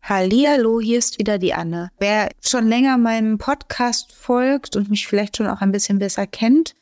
Hallihallo, 0.00 0.80
hier 0.80 0.98
ist 0.98 1.18
wieder 1.18 1.36
die 1.36 1.52
Anne. 1.52 1.90
Wer 1.98 2.30
schon 2.40 2.66
länger 2.66 2.96
meinem 2.96 3.36
Podcast 3.36 4.12
folgt 4.12 4.76
und 4.76 4.88
mich 4.88 5.06
vielleicht 5.06 5.36
schon 5.36 5.46
auch 5.46 5.60
ein 5.60 5.72
bisschen 5.72 5.98
besser 5.98 6.26
kennt, 6.26 6.74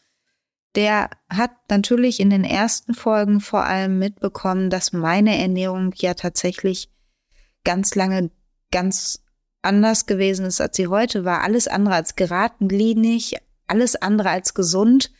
der 0.76 1.10
hat 1.28 1.50
natürlich 1.68 2.20
in 2.20 2.30
den 2.30 2.44
ersten 2.44 2.94
Folgen 2.94 3.40
vor 3.40 3.64
allem 3.64 3.98
mitbekommen, 3.98 4.70
dass 4.70 4.92
meine 4.92 5.36
Ernährung 5.36 5.92
ja 5.96 6.14
tatsächlich 6.14 6.90
ganz 7.64 7.96
lange 7.96 8.30
ganz 8.70 9.24
anders 9.62 10.06
gewesen 10.06 10.46
ist, 10.46 10.60
als 10.60 10.76
sie 10.76 10.86
heute 10.86 11.24
war. 11.24 11.42
Alles 11.42 11.66
andere 11.66 11.96
als 11.96 12.14
geradlinig, 12.14 13.36
alles 13.66 13.96
andere 13.96 14.30
als 14.30 14.54
gesund. 14.54 15.10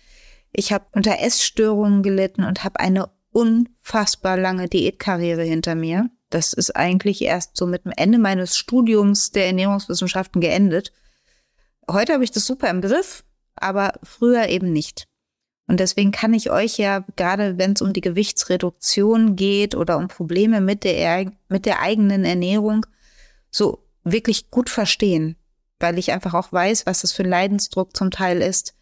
Ich 0.57 0.73
habe 0.73 0.87
unter 0.93 1.19
Essstörungen 1.21 2.05
gelitten 2.05 2.45
und 2.45 2.63
habe 2.63 2.79
eine 2.79 3.11
unfassbar 3.33 4.37
lange 4.37 4.69
Diätkarriere 4.69 5.43
hinter 5.43 5.75
mir. 5.75 6.11
Das 6.31 6.53
ist 6.53 6.77
eigentlich 6.77 7.23
erst 7.23 7.57
so 7.57 7.67
mit 7.67 7.85
dem 7.85 7.93
Ende 7.97 8.19
meines 8.19 8.57
Studiums 8.57 9.33
der 9.33 9.47
Ernährungswissenschaften 9.47 10.41
geendet. 10.41 10.93
Heute 11.91 12.13
habe 12.13 12.23
ich 12.23 12.31
das 12.31 12.47
super 12.47 12.71
im 12.71 12.81
Griff, 12.81 13.25
aber 13.57 13.95
früher 14.05 14.49
eben 14.49 14.73
nicht. 14.73 15.09
Und 15.67 15.81
deswegen 15.81 16.13
kann 16.13 16.35
ich 16.35 16.51
euch 16.53 16.79
ja, 16.79 17.05
gerade 17.17 17.59
wenn 17.59 17.73
es 17.73 17.83
um 17.83 17.93
die 17.93 18.01
Gewichtsreduktion 18.01 19.35
geht 19.35 19.75
oder 19.75 19.99
um 19.99 20.07
Probleme 20.07 20.61
mit 20.61 20.85
der, 20.85 21.33
mit 21.49 21.67
der 21.67 21.81
eigenen 21.81 22.25
Ernährung, 22.25 22.87
so 23.51 23.85
wirklich 24.05 24.51
gut 24.53 24.71
verstehen, 24.71 25.37
weil 25.81 25.99
ich 25.99 26.13
einfach 26.13 26.35
auch 26.35 26.53
weiß, 26.53 26.87
was 26.87 27.01
das 27.01 27.13
für 27.13 27.25
ein 27.25 27.31
Leidensdruck 27.31 27.97
zum 27.97 28.13
Teil 28.13 28.41
ist, 28.41 28.75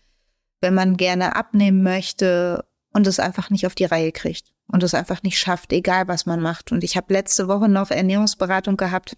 wenn 0.62 0.74
man 0.74 0.96
gerne 0.96 1.36
abnehmen 1.36 1.82
möchte 1.82 2.64
und 2.92 3.06
es 3.06 3.20
einfach 3.20 3.50
nicht 3.50 3.66
auf 3.66 3.74
die 3.74 3.84
Reihe 3.84 4.12
kriegt 4.12 4.52
und 4.68 4.82
es 4.82 4.94
einfach 4.94 5.22
nicht 5.22 5.38
schafft, 5.38 5.72
egal 5.72 6.08
was 6.08 6.24
man 6.24 6.40
macht. 6.40 6.72
Und 6.72 6.84
ich 6.84 6.96
habe 6.96 7.12
letzte 7.12 7.48
Woche 7.48 7.68
noch 7.68 7.90
Ernährungsberatung 7.90 8.76
gehabt, 8.76 9.16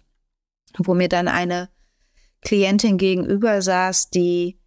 wo 0.77 0.93
mir 0.93 1.07
dann 1.07 1.27
eine 1.27 1.69
Klientin 2.41 2.97
gegenüber 2.97 3.61
saß, 3.61 4.09
die 4.09 4.59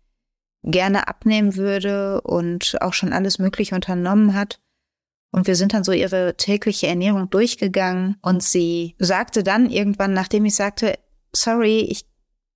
gerne 0.63 1.09
abnehmen 1.09 1.57
würde 1.57 2.21
und 2.23 2.77
auch 2.81 2.93
schon 2.93 3.13
alles 3.13 3.39
Mögliche 3.39 3.75
unternommen 3.75 4.35
hat. 4.35 4.61
Und 5.31 5.47
wir 5.47 5.57
sind 5.57 5.75
dann 5.75 5.85
so 5.85 5.93
ihre 5.93 6.37
tägliche 6.37 6.87
Ernährung 6.87 7.29
durchgegangen 7.29 8.17
und 8.23 8.43
sie 8.43 8.97
sagte 8.99 9.43
dann 9.43 9.69
irgendwann, 9.69 10.15
nachdem 10.15 10.47
ich 10.47 10.55
sagte, 10.55 10.99
sorry, 11.33 11.81
ich 11.81 12.07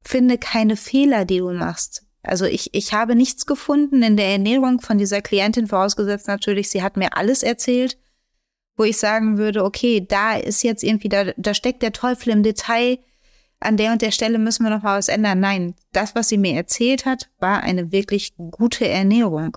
finde 0.01 0.39
keine 0.39 0.77
Fehler, 0.77 1.25
die 1.25 1.39
du 1.39 1.53
machst. 1.53 2.07
Also 2.23 2.45
ich, 2.45 2.73
ich 2.73 2.93
habe 2.93 3.17
nichts 3.17 3.47
gefunden 3.47 4.03
in 4.03 4.17
der 4.17 4.29
Ernährung 4.29 4.81
von 4.81 4.99
dieser 4.99 5.23
Klientin, 5.23 5.67
vorausgesetzt 5.67 6.29
natürlich, 6.29 6.71
sie 6.71 6.83
hat 6.83 6.97
mir 6.97 7.17
alles 7.17 7.43
erzählt 7.43 7.99
wo 8.77 8.85
ich 8.85 8.99
sagen 8.99 9.39
würde, 9.39 9.65
okay, 9.65 10.05
da 10.07 10.37
ist 10.37 10.63
jetzt 10.63 10.83
irgendwie, 10.83 11.09
da, 11.09 11.33
da 11.37 11.55
steckt 11.55 11.83
der 11.83 11.93
Teufel 11.93 12.31
im 12.31 12.43
Detail, 12.43 12.99
an 13.61 13.77
der 13.77 13.93
und 13.93 14.03
der 14.03 14.11
Stelle 14.11 14.39
müssen 14.39 14.65
wir 14.65 14.71
noch 14.71 14.83
mal 14.83 14.99
was 14.99 15.09
ändern. 15.09 15.39
Nein, 15.39 15.75
das, 15.93 16.17
was 16.17 16.29
sie 16.29 16.39
mir 16.39 16.55
erzählt 16.55 17.07
hat, 17.07 17.31
war 17.39 17.63
eine 17.63 17.93
wirklich 17.93 18.35
gute 18.37 18.89
Ernährung. 18.89 19.57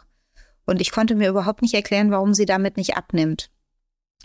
Und 0.68 0.80
ich 0.80 0.92
konnte 0.92 1.16
mir 1.16 1.30
überhaupt 1.30 1.64
nicht 1.64 1.74
erklären, 1.74 2.12
warum 2.12 2.36
sie 2.36 2.46
damit 2.46 2.78
nicht 2.78 2.98
abnimmt. 2.98 3.50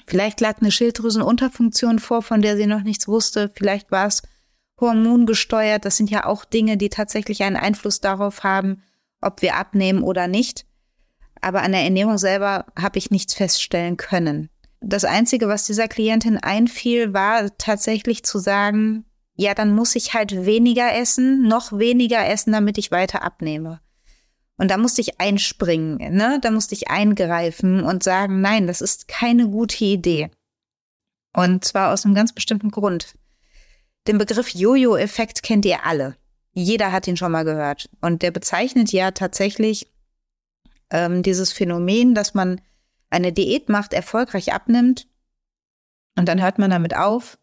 Vielleicht 0.06 0.41
lag 0.41 0.60
eine 0.60 0.70
Schilddrüsenunterfunktion 0.70 1.98
vor, 1.98 2.20
von 2.20 2.42
der 2.42 2.56
sie 2.56 2.66
noch 2.66 2.82
nichts 2.82 3.08
wusste. 3.08 3.50
Vielleicht 3.54 3.91
war 3.91 4.06
es 4.06 4.22
hormongesteuert. 4.80 5.84
Das 5.84 5.96
sind 5.96 6.10
ja 6.10 6.26
auch 6.26 6.44
Dinge, 6.44 6.76
die 6.76 6.88
tatsächlich 6.88 7.42
einen 7.42 7.56
Einfluss 7.56 8.00
darauf 8.00 8.42
haben, 8.44 8.82
ob 9.20 9.42
wir 9.42 9.56
abnehmen 9.56 10.02
oder 10.02 10.28
nicht. 10.28 10.66
Aber 11.40 11.62
an 11.62 11.72
der 11.72 11.82
Ernährung 11.82 12.18
selber 12.18 12.66
habe 12.78 12.98
ich 12.98 13.10
nichts 13.10 13.34
feststellen 13.34 13.96
können. 13.96 14.50
Das 14.80 15.04
Einzige, 15.04 15.48
was 15.48 15.64
dieser 15.64 15.88
Klientin 15.88 16.38
einfiel, 16.38 17.12
war 17.12 17.56
tatsächlich 17.58 18.24
zu 18.24 18.38
sagen, 18.38 19.04
ja, 19.36 19.54
dann 19.54 19.74
muss 19.74 19.94
ich 19.94 20.14
halt 20.14 20.44
weniger 20.44 20.94
essen, 20.94 21.46
noch 21.46 21.72
weniger 21.72 22.26
essen, 22.26 22.52
damit 22.52 22.78
ich 22.78 22.90
weiter 22.90 23.22
abnehme. 23.22 23.80
Und 24.56 24.70
da 24.70 24.76
musste 24.76 25.00
ich 25.00 25.19
einspringen, 25.19 25.96
ne? 26.14 26.38
Da 26.42 26.50
musste 26.50 26.74
ich 26.74 26.90
eingreifen 26.90 27.82
und 27.82 28.02
sagen, 28.02 28.42
nein, 28.42 28.66
das 28.66 28.82
ist 28.82 29.08
keine 29.08 29.48
gute 29.48 29.82
Idee. 29.84 30.30
Und 31.34 31.64
zwar 31.64 31.92
aus 31.92 32.04
einem 32.04 32.14
ganz 32.14 32.34
bestimmten 32.34 32.70
Grund. 32.70 33.14
Den 34.06 34.19
Begriff 34.19 34.50
Jojo-Effekt 34.50 35.43
kennt 35.43 35.65
ihr 35.65 35.84
alle. 35.84 36.16
Jeder 36.53 36.93
hat 36.93 37.06
ihn 37.06 37.16
schon 37.16 37.33
mal 37.33 37.44
gehört. 37.44 37.88
Und 38.00 38.22
der 38.22 38.31
bezeichnet 38.31 38.93
ja 38.93 39.11
tatsächlich 39.11 39.91
ähm, 40.91 41.22
dieses 41.22 41.53
Phänomen, 41.53 42.15
dass 42.15 42.34
man 42.34 42.61
eine 43.11 43.33
Diät 43.33 43.69
macht, 43.69 43.93
erfolgreich 43.93 44.53
abnimmt 44.53 45.06
und 46.16 46.28
dann 46.28 46.43
hört 46.43 46.59
man 46.59 46.71
damit 46.71 46.94
auf 46.97 47.38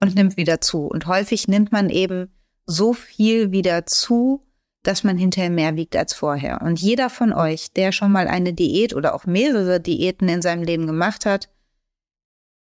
und 0.00 0.14
nimmt 0.14 0.36
wieder 0.36 0.60
zu. 0.60 0.86
Und 0.86 1.06
häufig 1.06 1.48
nimmt 1.48 1.72
man 1.72 1.90
eben 1.90 2.32
so 2.66 2.92
viel 2.92 3.52
wieder 3.52 3.86
zu, 3.86 4.42
dass 4.82 5.04
man 5.04 5.16
hinterher 5.16 5.50
mehr 5.50 5.76
wiegt 5.76 5.96
als 5.96 6.14
vorher. 6.14 6.62
Und 6.62 6.80
jeder 6.80 7.08
von 7.10 7.32
euch, 7.32 7.72
der 7.72 7.92
schon 7.92 8.12
mal 8.12 8.28
eine 8.28 8.52
Diät 8.52 8.94
oder 8.94 9.14
auch 9.14 9.24
mehrere 9.24 9.80
Diäten 9.80 10.28
in 10.28 10.42
seinem 10.42 10.62
Leben 10.62 10.86
gemacht 10.86 11.26
hat, 11.26 11.48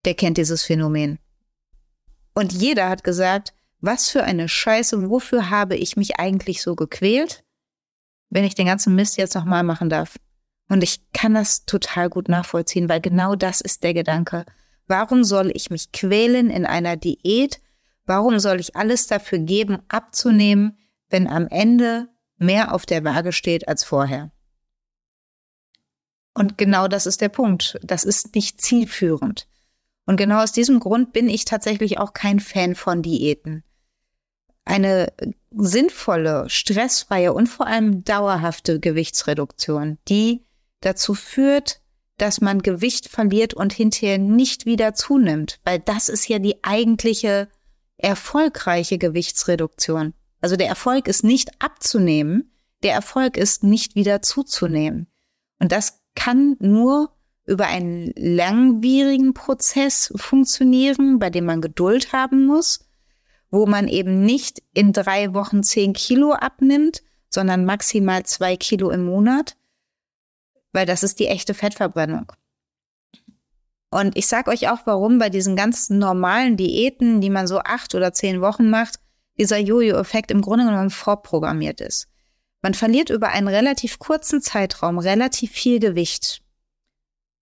der 0.04 0.14
kennt 0.14 0.38
dieses 0.38 0.62
Phänomen. 0.62 1.18
Und 2.38 2.52
jeder 2.52 2.88
hat 2.88 3.02
gesagt, 3.02 3.52
was 3.80 4.10
für 4.10 4.22
eine 4.22 4.48
Scheiße, 4.48 5.10
wofür 5.10 5.50
habe 5.50 5.74
ich 5.74 5.96
mich 5.96 6.20
eigentlich 6.20 6.62
so 6.62 6.76
gequält, 6.76 7.42
wenn 8.30 8.44
ich 8.44 8.54
den 8.54 8.66
ganzen 8.66 8.94
Mist 8.94 9.16
jetzt 9.16 9.34
nochmal 9.34 9.64
machen 9.64 9.90
darf? 9.90 10.18
Und 10.68 10.84
ich 10.84 11.00
kann 11.12 11.34
das 11.34 11.64
total 11.64 12.08
gut 12.08 12.28
nachvollziehen, 12.28 12.88
weil 12.88 13.00
genau 13.00 13.34
das 13.34 13.60
ist 13.60 13.82
der 13.82 13.92
Gedanke. 13.92 14.46
Warum 14.86 15.24
soll 15.24 15.50
ich 15.52 15.70
mich 15.70 15.90
quälen 15.90 16.48
in 16.48 16.64
einer 16.64 16.96
Diät? 16.96 17.60
Warum 18.06 18.38
soll 18.38 18.60
ich 18.60 18.76
alles 18.76 19.08
dafür 19.08 19.40
geben, 19.40 19.80
abzunehmen, 19.88 20.78
wenn 21.10 21.26
am 21.26 21.48
Ende 21.48 22.06
mehr 22.36 22.72
auf 22.72 22.86
der 22.86 23.02
Waage 23.02 23.32
steht 23.32 23.66
als 23.66 23.82
vorher? 23.82 24.30
Und 26.34 26.56
genau 26.56 26.86
das 26.86 27.06
ist 27.06 27.20
der 27.20 27.30
Punkt. 27.30 27.80
Das 27.82 28.04
ist 28.04 28.36
nicht 28.36 28.60
zielführend. 28.60 29.48
Und 30.08 30.16
genau 30.16 30.42
aus 30.42 30.52
diesem 30.52 30.80
Grund 30.80 31.12
bin 31.12 31.28
ich 31.28 31.44
tatsächlich 31.44 31.98
auch 31.98 32.14
kein 32.14 32.40
Fan 32.40 32.74
von 32.74 33.02
Diäten. 33.02 33.62
Eine 34.64 35.12
sinnvolle, 35.50 36.48
stressfreie 36.48 37.34
und 37.34 37.46
vor 37.46 37.66
allem 37.66 38.04
dauerhafte 38.04 38.80
Gewichtsreduktion, 38.80 39.98
die 40.08 40.46
dazu 40.80 41.12
führt, 41.12 41.82
dass 42.16 42.40
man 42.40 42.62
Gewicht 42.62 43.10
verliert 43.10 43.52
und 43.52 43.74
hinterher 43.74 44.16
nicht 44.16 44.64
wieder 44.64 44.94
zunimmt, 44.94 45.60
weil 45.64 45.78
das 45.78 46.08
ist 46.08 46.26
ja 46.26 46.38
die 46.38 46.64
eigentliche 46.64 47.48
erfolgreiche 47.98 48.96
Gewichtsreduktion. 48.96 50.14
Also 50.40 50.56
der 50.56 50.68
Erfolg 50.68 51.06
ist 51.06 51.22
nicht 51.22 51.50
abzunehmen, 51.60 52.50
der 52.82 52.94
Erfolg 52.94 53.36
ist 53.36 53.62
nicht 53.62 53.94
wieder 53.94 54.22
zuzunehmen. 54.22 55.06
Und 55.58 55.70
das 55.70 56.00
kann 56.14 56.56
nur 56.60 57.12
über 57.48 57.66
einen 57.66 58.12
langwierigen 58.16 59.34
Prozess 59.34 60.12
funktionieren, 60.16 61.18
bei 61.18 61.30
dem 61.30 61.46
man 61.46 61.60
Geduld 61.60 62.12
haben 62.12 62.46
muss, 62.46 62.86
wo 63.50 63.66
man 63.66 63.88
eben 63.88 64.22
nicht 64.24 64.62
in 64.74 64.92
drei 64.92 65.34
Wochen 65.34 65.62
zehn 65.62 65.92
Kilo 65.92 66.32
abnimmt, 66.32 67.02
sondern 67.30 67.64
maximal 67.64 68.24
zwei 68.24 68.56
Kilo 68.56 68.90
im 68.90 69.04
Monat 69.04 69.56
weil 70.72 70.86
das 70.86 71.02
ist 71.02 71.18
die 71.18 71.26
echte 71.26 71.54
Fettverbrennung. 71.54 72.30
Und 73.90 74.16
ich 74.16 74.26
sage 74.26 74.50
euch 74.50 74.68
auch, 74.68 74.80
warum 74.84 75.18
bei 75.18 75.30
diesen 75.30 75.56
ganz 75.56 75.88
normalen 75.88 76.56
Diäten, 76.56 77.20
die 77.20 77.30
man 77.30 77.46
so 77.46 77.60
acht 77.60 77.94
oder 77.94 78.12
zehn 78.12 78.40
Wochen 78.40 78.68
macht, 78.68 79.00
dieser 79.38 79.58
Jojo-Effekt 79.58 80.30
im 80.30 80.42
Grunde 80.42 80.66
genommen 80.66 80.90
vorprogrammiert 80.90 81.80
ist. 81.80 82.06
Man 82.60 82.74
verliert 82.74 83.08
über 83.08 83.28
einen 83.28 83.48
relativ 83.48 83.98
kurzen 83.98 84.42
Zeitraum 84.42 84.98
relativ 84.98 85.52
viel 85.52 85.78
Gewicht. 85.78 86.42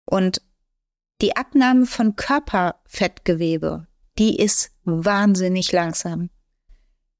Und 0.09 0.41
die 1.21 1.35
Abnahme 1.35 1.85
von 1.85 2.15
Körperfettgewebe, 2.15 3.85
die 4.17 4.39
ist 4.39 4.71
wahnsinnig 4.83 5.71
langsam. 5.71 6.31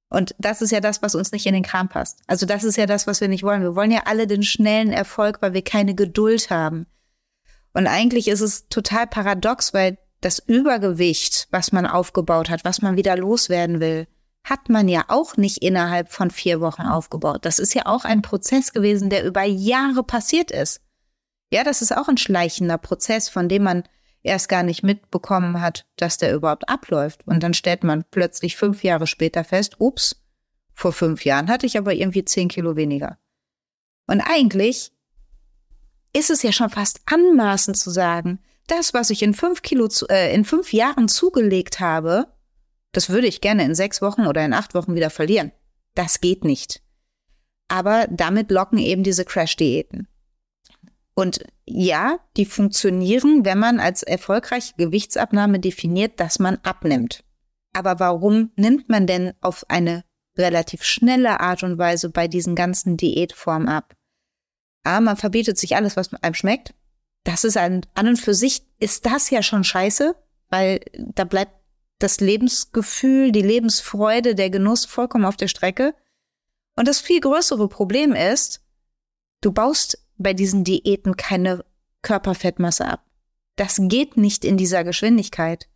Und 0.10 0.34
das 0.40 0.64
ist 0.64 0.72
ja 0.72 0.80
das, 0.80 1.04
was 1.04 1.14
uns 1.14 1.32
nicht 1.32 1.46
in 1.46 1.54
den 1.54 1.62
Kram 1.62 1.88
passt. 1.88 2.20
Also 2.26 2.48
das 2.48 2.64
ist 2.64 2.78
ja 2.78 2.88
das, 2.88 3.06
was 3.06 3.22
wir 3.22 3.28
nicht 3.28 3.44
wollen. 3.44 3.62
Wir 3.62 3.76
wollen 3.76 3.92
ja 3.92 4.02
alle 4.06 4.26
den 4.26 4.42
schnellen 4.42 4.92
Erfolg, 4.92 5.40
weil 5.44 5.54
wir 5.54 5.62
keine 5.62 5.94
Geduld 5.94 6.50
haben. 6.50 6.88
Und 7.74 7.86
eigentlich 7.86 8.28
ist 8.28 8.42
es 8.42 8.68
total 8.70 9.06
paradox, 9.06 9.72
weil 9.76 10.00
das 10.22 10.40
Übergewicht, 10.40 11.48
was 11.52 11.72
man 11.72 11.86
aufgebaut 11.86 12.50
hat, 12.50 12.66
was 12.66 12.82
man 12.82 12.98
wieder 12.98 13.16
loswerden 13.18 13.80
will, 13.80 14.08
hat 14.44 14.68
man 14.68 14.88
ja 14.88 15.06
auch 15.10 15.38
nicht 15.38 15.60
innerhalb 15.60 16.12
von 16.12 16.32
vier 16.32 16.60
Wochen 16.60 16.82
aufgebaut. 16.82 17.46
Das 17.46 17.60
ist 17.60 17.76
ja 17.76 17.86
auch 17.86 18.04
ein 18.04 18.24
Prozess 18.24 18.74
gewesen, 18.74 19.12
der 19.12 19.26
über 19.26 19.44
Jahre 19.44 20.04
passiert 20.04 20.50
ist. 20.50 20.82
Ja, 21.52 21.64
das 21.64 21.82
ist 21.82 21.96
auch 21.96 22.08
ein 22.08 22.18
schleichender 22.18 22.78
Prozess, 22.78 23.30
von 23.30 23.50
dem 23.50 23.64
man 23.64 23.84
erst 24.22 24.50
gar 24.50 24.64
nicht 24.64 24.84
mitbekommen 24.84 25.62
hat, 25.62 25.86
dass 25.96 26.18
der 26.18 26.34
überhaupt 26.34 26.70
abläuft. 26.70 27.26
Und 27.26 27.42
dann 27.42 27.54
stellt 27.54 27.84
man 27.84 28.06
plötzlich 28.12 28.58
fünf 28.58 28.84
Jahre 28.84 29.08
später 29.08 29.44
fest, 29.44 29.76
ups, 29.80 30.22
vor 30.74 30.94
fünf 30.94 31.26
Jahren 31.26 31.50
hatte 31.50 31.66
ich 31.66 31.78
aber 31.78 31.94
irgendwie 31.94 32.24
zehn 32.24 32.48
Kilo 32.48 32.76
weniger. 32.76 33.18
Und 34.08 34.22
eigentlich 34.22 34.94
ist 36.14 36.30
es 36.30 36.42
ja 36.42 36.52
schon 36.52 36.70
fast 36.70 37.02
anmaßend 37.06 37.78
zu 37.78 37.90
sagen, 37.90 38.40
das, 38.68 38.94
was 38.94 39.10
ich 39.10 39.22
in 39.22 39.34
fünf 39.34 39.62
Kilo, 39.62 39.88
zu, 39.88 40.08
äh, 40.08 40.34
in 40.34 40.46
fünf 40.46 40.72
Jahren 40.74 41.08
zugelegt 41.08 41.80
habe, 41.80 42.28
das 42.92 43.10
würde 43.10 43.28
ich 43.28 43.42
gerne 43.42 43.66
in 43.66 43.76
sechs 43.76 44.02
Wochen 44.02 44.26
oder 44.26 44.44
in 44.44 44.54
acht 44.54 44.74
Wochen 44.74 44.96
wieder 44.96 45.10
verlieren. 45.10 45.52
Das 45.96 46.22
geht 46.22 46.44
nicht. 46.44 46.82
Aber 47.68 48.08
damit 48.10 48.50
locken 48.50 48.80
eben 48.80 49.04
diese 49.04 49.26
Crash-Diäten. 49.26 50.08
Und 51.20 51.42
ja, 51.66 52.22
die 52.38 52.46
funktionieren, 52.46 53.44
wenn 53.44 53.60
man 53.60 53.82
als 53.82 54.04
erfolgreiche 54.04 54.74
Gewichtsabnahme 54.78 55.60
definiert, 55.60 56.18
dass 56.18 56.40
man 56.40 56.60
abnimmt. 56.64 57.26
Aber 57.74 58.00
warum 58.00 58.54
nimmt 58.56 58.88
man 58.88 59.06
denn 59.06 59.34
auf 59.42 59.66
eine 59.70 60.06
relativ 60.38 60.82
schnelle 60.82 61.42
Art 61.42 61.62
und 61.64 61.78
Weise 61.78 62.10
bei 62.10 62.30
diesen 62.30 62.56
ganzen 62.56 62.96
Diätformen 62.96 63.68
ab? 63.68 63.98
Ah, 64.86 65.02
man 65.02 65.18
verbietet 65.18 65.58
sich 65.58 65.76
alles, 65.76 65.98
was 65.98 66.14
einem 66.14 66.36
schmeckt. 66.36 66.74
Das 67.26 67.44
ist 67.44 67.58
ein, 67.58 67.86
an 67.96 68.08
und 68.08 68.18
für 68.18 68.34
sich 68.34 68.64
ist 68.80 69.06
das 69.06 69.30
ja 69.30 69.44
schon 69.44 69.66
scheiße, 69.66 70.16
weil 70.48 70.80
da 70.94 71.26
bleibt 71.26 71.52
das 71.98 72.22
Lebensgefühl, 72.22 73.34
die 73.34 73.42
Lebensfreude, 73.42 74.36
der 74.36 74.50
Genuss 74.50 74.86
vollkommen 74.86 75.26
auf 75.26 75.36
der 75.36 75.50
Strecke. 75.50 75.94
Und 76.78 76.88
das 76.88 77.02
viel 77.02 77.20
größere 77.20 77.68
Problem 77.68 78.14
ist, 78.14 78.62
du 79.42 79.52
baust 79.52 79.98
bei 80.20 80.34
diesen 80.34 80.64
Diäten 80.64 81.18
keine 81.18 81.66
Körperfettmasse 82.04 82.86
ab. 82.86 83.04
Das 83.56 83.80
geht 83.82 84.16
nicht 84.16 84.46
in 84.46 84.58
dieser 84.58 84.84
Geschwindigkeit. 84.84 85.68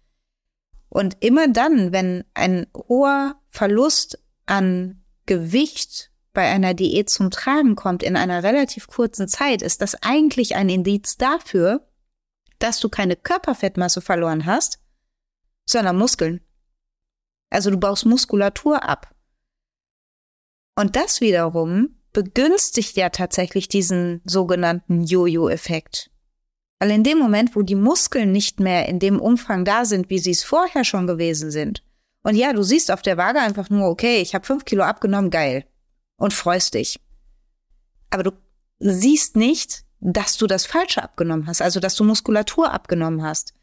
Und 0.90 1.18
immer 1.22 1.48
dann, 1.48 1.92
wenn 1.92 2.24
ein 2.34 2.68
hoher 2.76 3.42
Verlust 3.50 4.24
an 4.46 5.04
Gewicht 5.26 6.12
bei 6.34 6.50
einer 6.50 6.74
Diät 6.74 7.10
zum 7.10 7.32
Tragen 7.32 7.76
kommt 7.76 8.04
in 8.04 8.16
einer 8.16 8.44
relativ 8.44 8.88
kurzen 8.88 9.28
Zeit, 9.28 9.62
ist 9.62 9.82
das 9.82 9.96
eigentlich 10.04 10.56
ein 10.56 10.70
Indiz 10.70 11.18
dafür, 11.18 11.88
dass 12.60 12.80
du 12.80 12.90
keine 12.90 13.16
Körperfettmasse 13.16 14.02
verloren 14.02 14.46
hast, 14.46 14.80
sondern 15.66 15.98
Muskeln. 15.98 16.42
Also 17.50 17.70
du 17.70 17.78
baust 17.78 18.06
Muskulatur 18.06 18.84
ab. 18.84 19.14
Und 20.76 20.96
das 20.96 21.22
wiederum 21.22 22.00
begünstigt 22.14 22.96
ja 22.96 23.10
tatsächlich 23.10 23.68
diesen 23.68 24.22
sogenannten 24.26 25.04
Jojo-Effekt. 25.04 26.12
Weil 26.80 26.92
in 26.92 27.04
dem 27.04 27.18
Moment, 27.18 27.56
wo 27.56 27.62
die 27.62 27.76
Muskeln 27.76 28.32
nicht 28.32 28.60
mehr 28.60 28.88
in 28.88 29.00
dem 29.00 29.20
Umfang 29.20 29.66
da 29.66 29.86
sind, 29.86 30.10
wie 30.10 30.20
sie 30.20 30.32
es 30.32 30.44
vorher 30.44 30.84
schon 30.84 31.08
gewesen 31.08 31.52
sind, 31.52 31.84
und 32.24 32.36
ja, 32.36 32.54
du 32.54 32.64
siehst 32.64 32.90
auf 32.90 33.02
der 33.02 33.18
Waage 33.18 33.40
einfach 33.40 33.70
nur, 33.70 33.90
okay, 33.90 34.22
ich 34.22 34.34
habe 34.34 34.46
fünf 34.46 34.64
Kilo 34.64 34.84
abgenommen, 34.84 35.30
geil, 35.30 35.66
und 36.16 36.34
freust 36.34 36.74
dich. 36.74 37.00
Aber 38.10 38.24
du 38.24 38.32
siehst 38.80 39.36
nicht, 39.36 39.84
dass 40.00 40.38
du 40.38 40.48
das 40.48 40.66
Falsche 40.66 41.04
abgenommen 41.04 41.48
hast, 41.48 41.62
also 41.62 41.80
dass 41.80 41.96
du 41.96 42.04
Muskulatur 42.04 42.72
abgenommen 42.72 43.24
hast. 43.24 43.54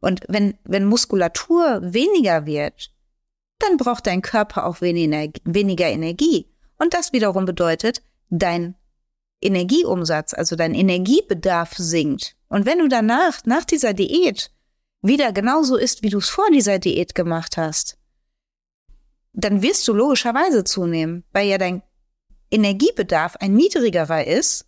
Und 0.00 0.20
wenn, 0.28 0.58
wenn 0.64 0.84
Muskulatur 0.84 1.80
weniger 1.82 2.46
wird, 2.46 2.92
dann 3.58 3.76
braucht 3.76 4.06
dein 4.06 4.22
Körper 4.22 4.66
auch 4.66 4.80
weniger 4.80 5.88
Energie. 5.88 6.53
Und 6.78 6.94
das 6.94 7.12
wiederum 7.12 7.44
bedeutet, 7.44 8.02
dein 8.30 8.74
Energieumsatz, 9.40 10.34
also 10.34 10.56
dein 10.56 10.74
Energiebedarf 10.74 11.74
sinkt. 11.76 12.36
Und 12.48 12.66
wenn 12.66 12.78
du 12.78 12.88
danach, 12.88 13.44
nach 13.44 13.64
dieser 13.64 13.94
Diät, 13.94 14.50
wieder 15.02 15.32
genauso 15.32 15.76
isst, 15.76 16.02
wie 16.02 16.08
du 16.08 16.18
es 16.18 16.28
vor 16.28 16.46
dieser 16.50 16.78
Diät 16.78 17.14
gemacht 17.14 17.56
hast, 17.56 17.98
dann 19.32 19.62
wirst 19.62 19.86
du 19.86 19.92
logischerweise 19.92 20.64
zunehmen, 20.64 21.24
weil 21.32 21.48
ja 21.48 21.58
dein 21.58 21.82
Energiebedarf 22.50 23.36
ein 23.36 23.54
niedrigerer 23.54 24.26
ist 24.26 24.66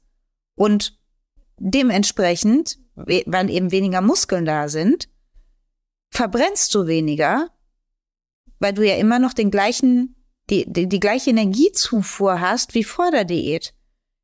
und 0.56 0.98
dementsprechend, 1.58 2.78
weil 2.94 3.50
eben 3.50 3.70
weniger 3.70 4.00
Muskeln 4.00 4.44
da 4.44 4.68
sind, 4.68 5.08
verbrennst 6.10 6.74
du 6.74 6.86
weniger, 6.86 7.50
weil 8.58 8.74
du 8.74 8.86
ja 8.86 8.96
immer 8.96 9.18
noch 9.18 9.32
den 9.32 9.50
gleichen 9.50 10.16
die, 10.50 10.70
die, 10.70 10.88
die 10.88 11.00
gleiche 11.00 11.30
Energiezufuhr 11.30 12.40
hast 12.40 12.74
wie 12.74 12.84
vor 12.84 13.10
der 13.10 13.24
Diät. 13.24 13.74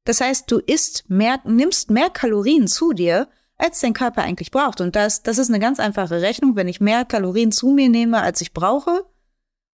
Das 0.05 0.21
heißt, 0.21 0.51
du 0.51 0.59
isst 0.59 1.09
mehr, 1.09 1.41
nimmst 1.45 1.91
mehr 1.91 2.11
Kalorien 2.11 2.67
zu 2.67 2.93
dir, 2.93 3.29
als 3.57 3.81
dein 3.81 3.93
Körper 3.93 4.23
eigentlich 4.23 4.51
braucht. 4.51 4.81
Und 4.81 4.97
das, 4.97 5.23
das 5.23 5.39
ist 5.39 5.49
eine 5.49 5.61
ganz 5.61 5.79
einfache 5.79 6.21
Rechnung. 6.21 6.57
Wenn 6.57 6.69
ich 6.69 6.81
mehr 6.81 7.05
Kalorien 7.05 7.53
zu 7.53 7.69
mir 7.69 7.89
nehme, 7.89 8.21
als 8.21 8.41
ich 8.41 8.53
brauche, 8.53 9.05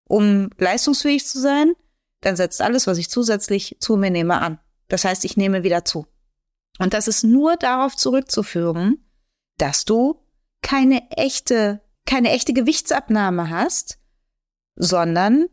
um 0.07 0.51
leistungsfähig 0.59 1.27
zu 1.27 1.41
sein, 1.41 1.73
dann 2.21 2.37
setzt 2.37 2.61
alles, 2.61 2.87
was 2.87 2.99
ich 2.99 3.09
zusätzlich 3.09 3.77
zu 3.81 3.97
mir 3.97 4.11
nehme, 4.11 4.41
an. 4.41 4.59
Das 4.89 5.05
heißt, 5.05 5.25
ich 5.25 5.37
nehme 5.37 5.63
wieder 5.63 5.85
zu. 5.85 6.07
Und 6.79 6.95
das 6.95 7.09
ist 7.09 7.25
nur 7.25 7.57
darauf 7.57 7.97
zurückzuführen, 7.97 9.05
dass 9.57 9.85
du 9.85 10.21
keine 10.63 11.11
echte, 11.11 11.81
keine 12.07 12.31
echte 12.31 12.53
Gewichtsabnahme 12.53 13.51
hast, 13.51 13.99
sondern 14.77 15.49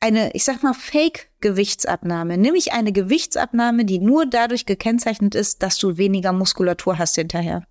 eine, 0.00 0.32
ich 0.34 0.44
sag 0.44 0.62
mal, 0.62 0.74
Fake-Gewichtsabnahme, 0.74 2.38
nämlich 2.38 2.72
eine 2.72 2.92
Gewichtsabnahme, 2.92 3.84
die 3.84 3.98
nur 3.98 4.26
dadurch 4.26 4.66
gekennzeichnet 4.66 5.34
ist, 5.34 5.62
dass 5.62 5.78
du 5.78 5.96
weniger 5.96 6.32
Muskulatur 6.32 6.98
hast 6.98 7.16
hinterher. 7.16 7.64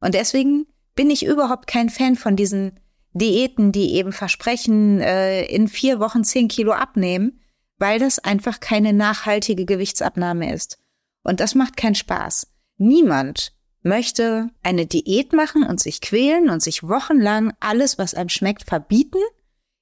Und 0.00 0.14
deswegen 0.14 0.66
bin 0.94 1.10
ich 1.10 1.24
überhaupt 1.24 1.66
kein 1.66 1.90
Fan 1.90 2.16
von 2.16 2.36
diesen 2.36 2.78
Diäten, 3.12 3.72
die 3.72 3.94
eben 3.94 4.12
versprechen, 4.12 5.00
äh, 5.00 5.44
in 5.46 5.68
vier 5.68 6.00
Wochen 6.00 6.24
zehn 6.24 6.48
Kilo 6.48 6.72
abnehmen, 6.72 7.40
weil 7.78 7.98
das 7.98 8.18
einfach 8.18 8.60
keine 8.60 8.92
nachhaltige 8.92 9.64
Gewichtsabnahme 9.64 10.52
ist. 10.52 10.78
Und 11.22 11.40
das 11.40 11.54
macht 11.54 11.76
keinen 11.76 11.94
Spaß. 11.94 12.48
Niemand 12.76 13.52
möchte 13.82 14.50
eine 14.62 14.86
Diät 14.86 15.32
machen 15.32 15.64
und 15.64 15.80
sich 15.80 16.00
quälen 16.00 16.48
und 16.48 16.62
sich 16.62 16.82
wochenlang 16.82 17.52
alles, 17.60 17.98
was 17.98 18.14
einem 18.14 18.28
schmeckt, 18.28 18.64
verbieten 18.64 19.18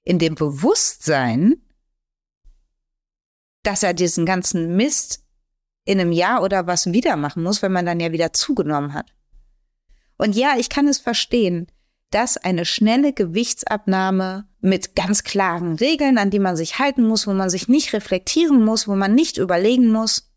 in 0.04 0.19
dem 0.19 0.34
Bewusstsein, 0.34 1.62
dass 3.62 3.82
er 3.82 3.94
diesen 3.94 4.26
ganzen 4.26 4.76
Mist 4.76 5.25
in 5.84 6.00
einem 6.00 6.12
Jahr 6.12 6.43
oder 6.43 6.66
was 6.66 6.93
wieder 6.93 7.16
machen 7.16 7.43
muss, 7.43 7.62
wenn 7.62 7.72
man 7.72 7.87
dann 7.87 8.00
ja 8.00 8.12
wieder 8.12 8.32
zugenommen 8.32 8.94
hat. 8.94 9.12
Und 10.16 10.37
ja, 10.37 10.54
ich 10.58 10.69
kann 10.69 10.87
es 10.88 10.99
verstehen, 10.99 11.66
dass 12.10 12.37
eine 12.37 12.64
schnelle 12.64 13.12
Gewichtsabnahme 13.12 14.46
mit 14.60 14.94
ganz 14.94 15.25
klaren 15.25 15.76
Regeln, 15.76 16.19
an 16.19 16.31
die 16.31 16.38
man 16.38 16.56
sich 16.56 16.78
halten 16.78 17.06
muss, 17.06 17.26
wo 17.26 17.32
man 17.32 17.50
sich 17.50 17.69
nicht 17.69 17.93
reflektieren 17.93 18.64
muss, 18.64 18.87
wo 18.87 18.94
man 18.94 19.14
nicht 19.14 19.38
überlegen 19.38 19.90
muss, 19.90 20.31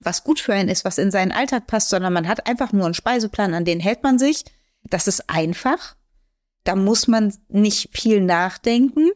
was 0.00 0.24
gut 0.24 0.40
für 0.40 0.52
einen 0.52 0.68
ist, 0.68 0.84
was 0.84 0.98
in 0.98 1.10
seinen 1.10 1.32
Alltag 1.32 1.66
passt, 1.66 1.88
sondern 1.88 2.12
man 2.12 2.28
hat 2.28 2.46
einfach 2.46 2.72
nur 2.72 2.84
einen 2.84 2.94
Speiseplan, 2.94 3.54
an 3.54 3.64
den 3.64 3.80
hält 3.80 4.02
man 4.02 4.18
sich. 4.18 4.44
Das 4.84 5.06
ist 5.06 5.28
einfach. 5.30 5.96
Da 6.64 6.76
muss 6.76 7.08
man 7.08 7.34
nicht 7.48 7.90
viel 7.92 8.20
nachdenken. 8.20 9.10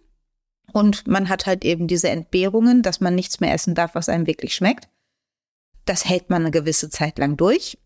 Und 0.73 1.07
man 1.07 1.29
hat 1.29 1.47
halt 1.47 1.65
eben 1.65 1.87
diese 1.87 2.09
Entbehrungen, 2.09 2.83
dass 2.83 3.01
man 3.01 3.15
nichts 3.15 3.41
mehr 3.41 3.53
essen 3.53 3.75
darf, 3.75 3.95
was 3.95 4.09
einem 4.09 4.27
wirklich 4.27 4.55
schmeckt. 4.55 4.89
Das 5.85 6.09
hält 6.09 6.31
man 6.31 6.43
eine 6.43 6.51
gewisse 6.51 6.89
Zeit 6.89 7.19
lang 7.19 7.37
durch. 7.37 7.79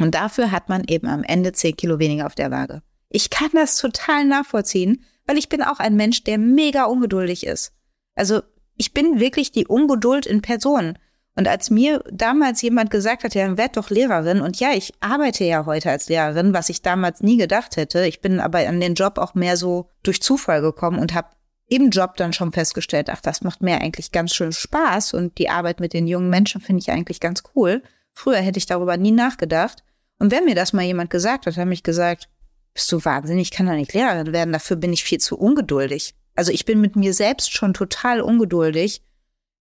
Und 0.00 0.14
dafür 0.14 0.50
hat 0.50 0.68
man 0.68 0.84
eben 0.84 1.08
am 1.08 1.24
Ende 1.24 1.52
10 1.52 1.76
Kilo 1.76 1.98
weniger 1.98 2.26
auf 2.26 2.34
der 2.34 2.50
Waage. 2.50 2.82
Ich 3.08 3.30
kann 3.30 3.50
das 3.54 3.76
total 3.76 4.24
nachvollziehen, 4.24 5.04
weil 5.26 5.38
ich 5.38 5.48
bin 5.48 5.62
auch 5.62 5.78
ein 5.78 5.96
Mensch, 5.96 6.24
der 6.24 6.38
mega 6.38 6.84
ungeduldig 6.84 7.46
ist. 7.46 7.72
Also 8.14 8.42
ich 8.76 8.92
bin 8.92 9.20
wirklich 9.20 9.52
die 9.52 9.66
Ungeduld 9.66 10.26
in 10.26 10.42
Person. 10.42 10.98
Und 11.38 11.46
als 11.46 11.70
mir 11.70 12.02
damals 12.10 12.62
jemand 12.62 12.90
gesagt 12.90 13.22
hat, 13.22 13.32
ja, 13.36 13.56
werd 13.56 13.76
doch 13.76 13.90
Lehrerin, 13.90 14.40
und 14.40 14.58
ja, 14.58 14.72
ich 14.72 14.92
arbeite 14.98 15.44
ja 15.44 15.66
heute 15.66 15.88
als 15.88 16.08
Lehrerin, 16.08 16.52
was 16.52 16.68
ich 16.68 16.82
damals 16.82 17.22
nie 17.22 17.36
gedacht 17.36 17.76
hätte. 17.76 18.04
Ich 18.08 18.20
bin 18.20 18.40
aber 18.40 18.58
an 18.66 18.80
den 18.80 18.94
Job 18.94 19.18
auch 19.18 19.34
mehr 19.34 19.56
so 19.56 19.88
durch 20.02 20.20
Zufall 20.20 20.60
gekommen 20.60 20.98
und 20.98 21.14
habe 21.14 21.28
im 21.68 21.90
Job 21.90 22.16
dann 22.16 22.32
schon 22.32 22.50
festgestellt, 22.50 23.08
ach, 23.08 23.20
das 23.20 23.42
macht 23.42 23.62
mir 23.62 23.80
eigentlich 23.80 24.10
ganz 24.10 24.34
schön 24.34 24.50
Spaß 24.50 25.14
und 25.14 25.38
die 25.38 25.48
Arbeit 25.48 25.78
mit 25.78 25.92
den 25.92 26.08
jungen 26.08 26.28
Menschen 26.28 26.60
finde 26.60 26.80
ich 26.80 26.90
eigentlich 26.90 27.20
ganz 27.20 27.44
cool. 27.54 27.84
Früher 28.14 28.38
hätte 28.38 28.58
ich 28.58 28.66
darüber 28.66 28.96
nie 28.96 29.12
nachgedacht. 29.12 29.84
Und 30.18 30.32
wenn 30.32 30.44
mir 30.44 30.56
das 30.56 30.72
mal 30.72 30.82
jemand 30.82 31.10
gesagt 31.10 31.46
hat, 31.46 31.56
hat 31.56 31.68
mich 31.68 31.84
gesagt, 31.84 32.28
bist 32.74 32.90
du 32.90 33.04
wahnsinnig, 33.04 33.42
ich 33.42 33.56
kann 33.56 33.66
doch 33.66 33.74
nicht 33.74 33.94
Lehrerin 33.94 34.32
werden, 34.32 34.52
dafür 34.52 34.76
bin 34.76 34.92
ich 34.92 35.04
viel 35.04 35.18
zu 35.20 35.38
ungeduldig. 35.38 36.16
Also 36.34 36.50
ich 36.50 36.64
bin 36.64 36.80
mit 36.80 36.96
mir 36.96 37.14
selbst 37.14 37.52
schon 37.52 37.74
total 37.74 38.22
ungeduldig. 38.22 39.04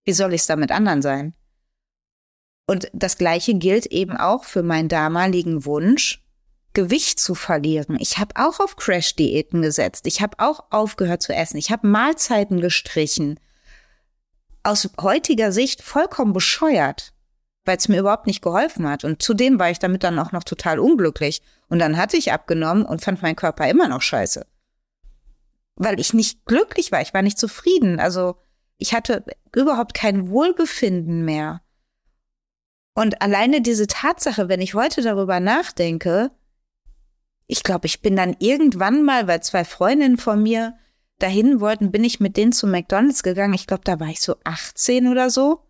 Wie 0.05 0.13
soll 0.13 0.33
ich 0.33 0.41
es 0.41 0.47
da 0.47 0.55
mit 0.55 0.71
anderen 0.71 1.03
sein? 1.03 1.35
Und 2.67 2.89
das 2.93 3.17
Gleiche 3.17 3.55
gilt 3.55 3.87
eben 3.87 4.17
auch 4.17 4.43
für 4.43 4.61
meinen 4.61 4.89
damaligen 4.89 5.65
Wunsch, 5.65 6.21
Gewicht 6.73 7.19
zu 7.19 7.33
verlieren. 7.33 7.97
Ich 7.99 8.19
habe 8.19 8.35
auch 8.35 8.59
auf 8.59 8.75
Crash-Diäten 8.75 9.61
gesetzt. 9.61 10.05
Ich 10.05 10.21
habe 10.21 10.37
auch 10.37 10.65
aufgehört 10.69 11.23
zu 11.23 11.33
essen. 11.33 11.57
Ich 11.57 11.71
habe 11.71 11.87
Mahlzeiten 11.87 12.61
gestrichen. 12.61 13.39
Aus 14.61 14.89
heutiger 15.01 15.51
Sicht 15.51 15.81
vollkommen 15.81 16.33
bescheuert, 16.33 17.13
weil 17.65 17.77
es 17.77 17.87
mir 17.87 18.01
überhaupt 18.01 18.27
nicht 18.27 18.43
geholfen 18.43 18.87
hat. 18.87 19.05
Und 19.05 19.23
zudem 19.23 19.57
war 19.57 19.71
ich 19.71 19.79
damit 19.79 20.03
dann 20.03 20.19
auch 20.19 20.33
noch 20.33 20.43
total 20.43 20.77
unglücklich. 20.77 21.41
Und 21.69 21.79
dann 21.79 21.97
hatte 21.97 22.17
ich 22.17 22.33
abgenommen 22.33 22.85
und 22.85 23.01
fand 23.01 23.21
meinen 23.21 23.37
Körper 23.37 23.67
immer 23.67 23.87
noch 23.87 24.01
scheiße. 24.01 24.45
Weil 25.77 25.99
ich 25.99 26.13
nicht 26.13 26.45
glücklich 26.45 26.91
war. 26.91 27.01
Ich 27.01 27.13
war 27.13 27.21
nicht 27.21 27.39
zufrieden. 27.39 27.99
Also 27.99 28.35
ich 28.77 28.93
hatte 28.93 29.23
überhaupt 29.55 29.93
kein 29.93 30.29
Wohlbefinden 30.29 31.23
mehr. 31.23 31.61
Und 32.97 33.21
alleine 33.21 33.61
diese 33.61 33.85
Tatsache, 33.85 34.49
wenn 34.49 34.59
ich 34.59 34.73
heute 34.73 35.03
darüber 35.03 35.39
nachdenke, 35.39 36.31
ich 37.45 37.61
glaube, 37.61 37.85
ich 37.85 38.01
bin 38.01 38.15
dann 38.15 38.35
irgendwann 38.39 39.03
mal, 39.03 39.27
weil 39.27 39.43
zwei 39.43 39.65
Freundinnen 39.65 40.17
von 40.17 40.41
mir 40.41 40.75
dahin 41.19 41.59
wollten, 41.59 41.91
bin 41.91 42.03
ich 42.03 42.19
mit 42.19 42.37
denen 42.37 42.53
zu 42.53 42.65
McDonald's 42.65 43.21
gegangen. 43.21 43.53
Ich 43.53 43.67
glaube, 43.67 43.83
da 43.83 43.99
war 43.99 44.07
ich 44.07 44.21
so 44.21 44.37
18 44.45 45.09
oder 45.09 45.29
so. 45.29 45.61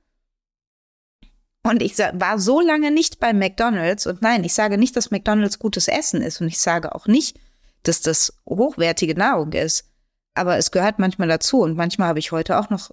Und 1.63 1.81
ich 1.81 1.97
war 1.97 2.39
so 2.39 2.61
lange 2.61 2.91
nicht 2.91 3.19
bei 3.19 3.33
McDonald's. 3.33 4.07
Und 4.07 4.21
nein, 4.21 4.45
ich 4.45 4.53
sage 4.53 4.77
nicht, 4.77 4.95
dass 4.95 5.11
McDonald's 5.11 5.59
gutes 5.59 5.89
Essen 5.89 6.21
ist. 6.21 6.39
Und 6.39 6.47
ich 6.47 6.61
sage 6.61 6.95
auch 6.95 7.07
nicht, 7.07 7.37
dass 7.83 7.99
das 7.99 8.39
hochwertige 8.47 9.15
Nahrung 9.15 9.51
ist. 9.51 9.83
Aber 10.33 10.55
es 10.55 10.71
gehört 10.71 10.97
manchmal 10.97 11.27
dazu. 11.27 11.59
Und 11.59 11.75
manchmal 11.75 12.07
habe 12.07 12.19
ich 12.19 12.31
heute 12.31 12.57
auch 12.57 12.69
noch 12.69 12.91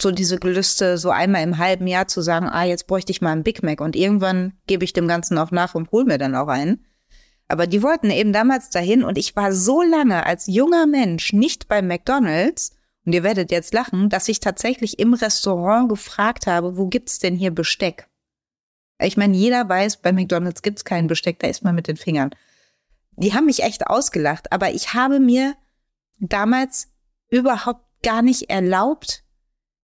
so 0.00 0.10
diese 0.10 0.38
Gelüste, 0.38 0.98
so 0.98 1.10
einmal 1.10 1.42
im 1.42 1.58
halben 1.58 1.86
Jahr 1.86 2.08
zu 2.08 2.20
sagen, 2.20 2.48
ah, 2.48 2.64
jetzt 2.64 2.86
bräuchte 2.86 3.12
ich 3.12 3.20
mal 3.20 3.32
einen 3.32 3.42
Big 3.42 3.62
Mac. 3.62 3.80
Und 3.80 3.96
irgendwann 3.96 4.54
gebe 4.66 4.84
ich 4.84 4.92
dem 4.92 5.08
Ganzen 5.08 5.38
auch 5.38 5.50
nach 5.50 5.74
und 5.74 5.90
hole 5.92 6.04
mir 6.04 6.18
dann 6.18 6.34
auch 6.34 6.48
einen. 6.48 6.84
Aber 7.48 7.66
die 7.66 7.82
wollten 7.82 8.10
eben 8.10 8.32
damals 8.32 8.70
dahin 8.70 9.04
und 9.04 9.18
ich 9.18 9.36
war 9.36 9.52
so 9.52 9.82
lange 9.82 10.26
als 10.26 10.46
junger 10.46 10.86
Mensch 10.86 11.32
nicht 11.32 11.68
bei 11.68 11.80
McDonald's 11.80 12.72
und 13.04 13.12
ihr 13.12 13.22
werdet 13.22 13.52
jetzt 13.52 13.72
lachen, 13.72 14.08
dass 14.08 14.28
ich 14.28 14.40
tatsächlich 14.40 14.98
im 14.98 15.14
Restaurant 15.14 15.88
gefragt 15.88 16.48
habe, 16.48 16.76
wo 16.76 16.88
gibt's 16.88 17.20
denn 17.20 17.36
hier 17.36 17.52
Besteck? 17.52 18.08
Ich 19.00 19.16
meine, 19.16 19.36
jeder 19.36 19.68
weiß, 19.68 19.98
bei 19.98 20.12
McDonald's 20.12 20.62
gibt's 20.62 20.84
kein 20.84 21.06
Besteck, 21.06 21.38
da 21.38 21.46
isst 21.46 21.62
man 21.62 21.76
mit 21.76 21.86
den 21.86 21.96
Fingern. 21.96 22.30
Die 23.12 23.32
haben 23.32 23.46
mich 23.46 23.62
echt 23.62 23.86
ausgelacht, 23.86 24.52
aber 24.52 24.72
ich 24.72 24.94
habe 24.94 25.20
mir 25.20 25.54
damals 26.18 26.88
überhaupt 27.28 27.84
gar 28.02 28.22
nicht 28.22 28.50
erlaubt, 28.50 29.22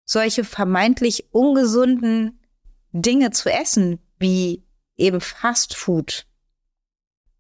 solche 0.04 0.44
vermeintlich 0.44 1.32
ungesunden 1.32 2.40
Dinge 2.92 3.30
zu 3.30 3.50
essen, 3.50 3.99
wie 4.18 4.64
eben 4.97 5.21
Fast 5.21 5.75
Food 5.75 6.26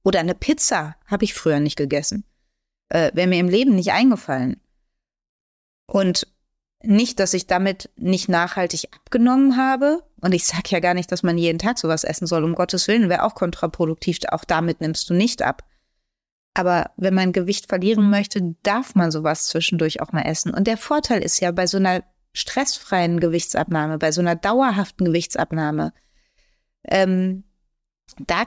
oder 0.02 0.20
eine 0.20 0.34
Pizza 0.34 0.96
habe 1.06 1.24
ich 1.24 1.34
früher 1.34 1.60
nicht 1.60 1.76
gegessen. 1.76 2.24
Äh, 2.88 3.12
Wäre 3.14 3.28
mir 3.28 3.38
im 3.38 3.48
Leben 3.48 3.74
nicht 3.74 3.92
eingefallen. 3.92 4.60
Und 5.86 6.26
nicht, 6.82 7.20
dass 7.20 7.34
ich 7.34 7.46
damit 7.46 7.90
nicht 7.96 8.28
nachhaltig 8.28 8.88
abgenommen 8.92 9.56
habe. 9.56 10.02
Und 10.20 10.34
ich 10.34 10.46
sage 10.46 10.70
ja 10.70 10.80
gar 10.80 10.94
nicht, 10.94 11.12
dass 11.12 11.22
man 11.22 11.38
jeden 11.38 11.58
Tag 11.58 11.78
sowas 11.78 12.02
essen 12.02 12.26
soll. 12.26 12.42
Um 12.42 12.54
Gottes 12.54 12.88
Willen 12.88 13.08
wäre 13.08 13.22
auch 13.22 13.34
kontraproduktiv. 13.34 14.18
Auch 14.30 14.44
damit 14.44 14.80
nimmst 14.80 15.08
du 15.08 15.14
nicht 15.14 15.42
ab. 15.42 15.62
Aber 16.54 16.90
wenn 16.96 17.14
man 17.14 17.32
Gewicht 17.32 17.68
verlieren 17.68 18.10
möchte, 18.10 18.56
darf 18.62 18.94
man 18.94 19.10
sowas 19.10 19.46
zwischendurch 19.46 20.00
auch 20.00 20.12
mal 20.12 20.22
essen. 20.22 20.52
Und 20.52 20.66
der 20.66 20.76
Vorteil 20.76 21.22
ist 21.22 21.40
ja 21.40 21.52
bei 21.52 21.66
so 21.66 21.78
einer 21.78 22.02
stressfreien 22.32 23.20
Gewichtsabnahme, 23.20 23.98
bei 23.98 24.12
so 24.12 24.20
einer 24.20 24.36
dauerhaften 24.36 25.04
Gewichtsabnahme, 25.06 25.92
ähm, 26.84 27.44
da 28.18 28.44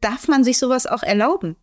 darf 0.00 0.28
man 0.28 0.44
sich 0.44 0.58
sowas 0.58 0.86
auch 0.86 1.02
erlauben. 1.02 1.56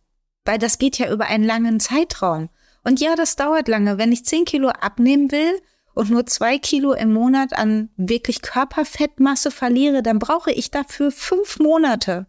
Weil 0.44 0.58
das 0.58 0.78
geht 0.78 0.98
ja 0.98 1.10
über 1.10 1.26
einen 1.26 1.44
langen 1.44 1.80
Zeitraum. 1.80 2.50
Und 2.82 3.00
ja, 3.00 3.16
das 3.16 3.36
dauert 3.36 3.68
lange. 3.68 3.96
Wenn 3.96 4.12
ich 4.12 4.26
zehn 4.26 4.44
Kilo 4.44 4.68
abnehmen 4.68 5.32
will 5.32 5.58
und 5.94 6.10
nur 6.10 6.26
zwei 6.26 6.58
Kilo 6.58 6.92
im 6.92 7.12
Monat 7.12 7.54
an 7.54 7.88
wirklich 7.96 8.42
Körperfettmasse 8.42 9.50
verliere, 9.50 10.02
dann 10.02 10.18
brauche 10.18 10.52
ich 10.52 10.70
dafür 10.70 11.10
fünf 11.10 11.58
Monate. 11.58 12.26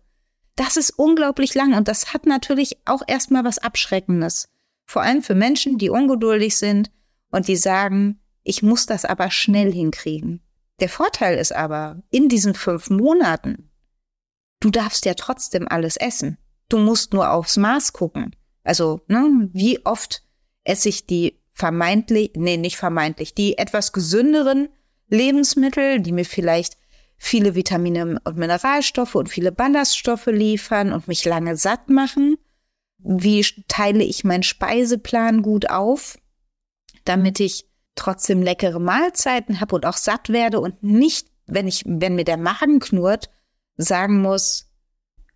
Das 0.55 0.77
ist 0.77 0.91
unglaublich 0.91 1.53
lang 1.53 1.73
und 1.73 1.89
das 1.89 2.13
hat 2.13 2.25
natürlich 2.25 2.77
auch 2.85 3.01
erstmal 3.05 3.43
was 3.43 3.57
Abschreckendes. 3.57 4.47
Vor 4.85 5.01
allem 5.01 5.21
für 5.21 5.35
Menschen, 5.35 5.77
die 5.77 5.89
ungeduldig 5.89 6.55
sind 6.55 6.91
und 7.31 7.49
die 7.49 7.57
sagen, 7.57 8.21
ich 8.45 8.63
muss 8.63 8.85
das 8.85 9.03
aber 9.03 9.29
schnell 9.29 9.73
hinkriegen. 9.73 10.41
Der 10.79 10.87
Vorteil 10.87 11.37
ist 11.37 11.53
aber, 11.53 12.01
in 12.09 12.29
diesen 12.29 12.53
fünf 12.53 12.89
Monaten 12.89 13.69
du 14.65 14.71
darfst 14.71 15.05
ja 15.05 15.13
trotzdem 15.13 15.67
alles 15.67 15.95
essen. 15.95 16.37
Du 16.69 16.77
musst 16.79 17.13
nur 17.13 17.31
aufs 17.31 17.57
Maß 17.57 17.93
gucken. 17.93 18.35
Also, 18.63 19.01
ne, 19.07 19.49
wie 19.53 19.85
oft 19.85 20.23
esse 20.63 20.89
ich 20.89 21.05
die 21.05 21.39
vermeintlich, 21.51 22.31
nee, 22.35 22.57
nicht 22.57 22.77
vermeintlich, 22.77 23.35
die 23.35 23.57
etwas 23.59 23.93
gesünderen 23.93 24.69
Lebensmittel, 25.07 26.01
die 26.01 26.11
mir 26.11 26.25
vielleicht 26.25 26.77
viele 27.15 27.53
Vitamine 27.53 28.19
und 28.23 28.37
Mineralstoffe 28.37 29.15
und 29.15 29.29
viele 29.29 29.51
Ballaststoffe 29.51 30.25
liefern 30.25 30.91
und 30.91 31.07
mich 31.07 31.23
lange 31.23 31.55
satt 31.55 31.89
machen. 31.89 32.37
Wie 32.97 33.45
teile 33.67 34.03
ich 34.03 34.23
meinen 34.23 34.43
Speiseplan 34.43 35.43
gut 35.43 35.69
auf, 35.69 36.17
damit 37.03 37.39
ich 37.39 37.69
trotzdem 37.95 38.41
leckere 38.41 38.79
Mahlzeiten 38.79 39.59
habe 39.61 39.75
und 39.75 39.85
auch 39.85 39.97
satt 39.97 40.29
werde 40.29 40.59
und 40.59 40.83
nicht, 40.83 41.27
wenn 41.47 41.67
ich, 41.67 41.83
wenn 41.85 42.15
mir 42.15 42.25
der 42.25 42.37
Magen 42.37 42.79
knurrt, 42.79 43.29
sagen 43.77 44.21
muss, 44.21 44.69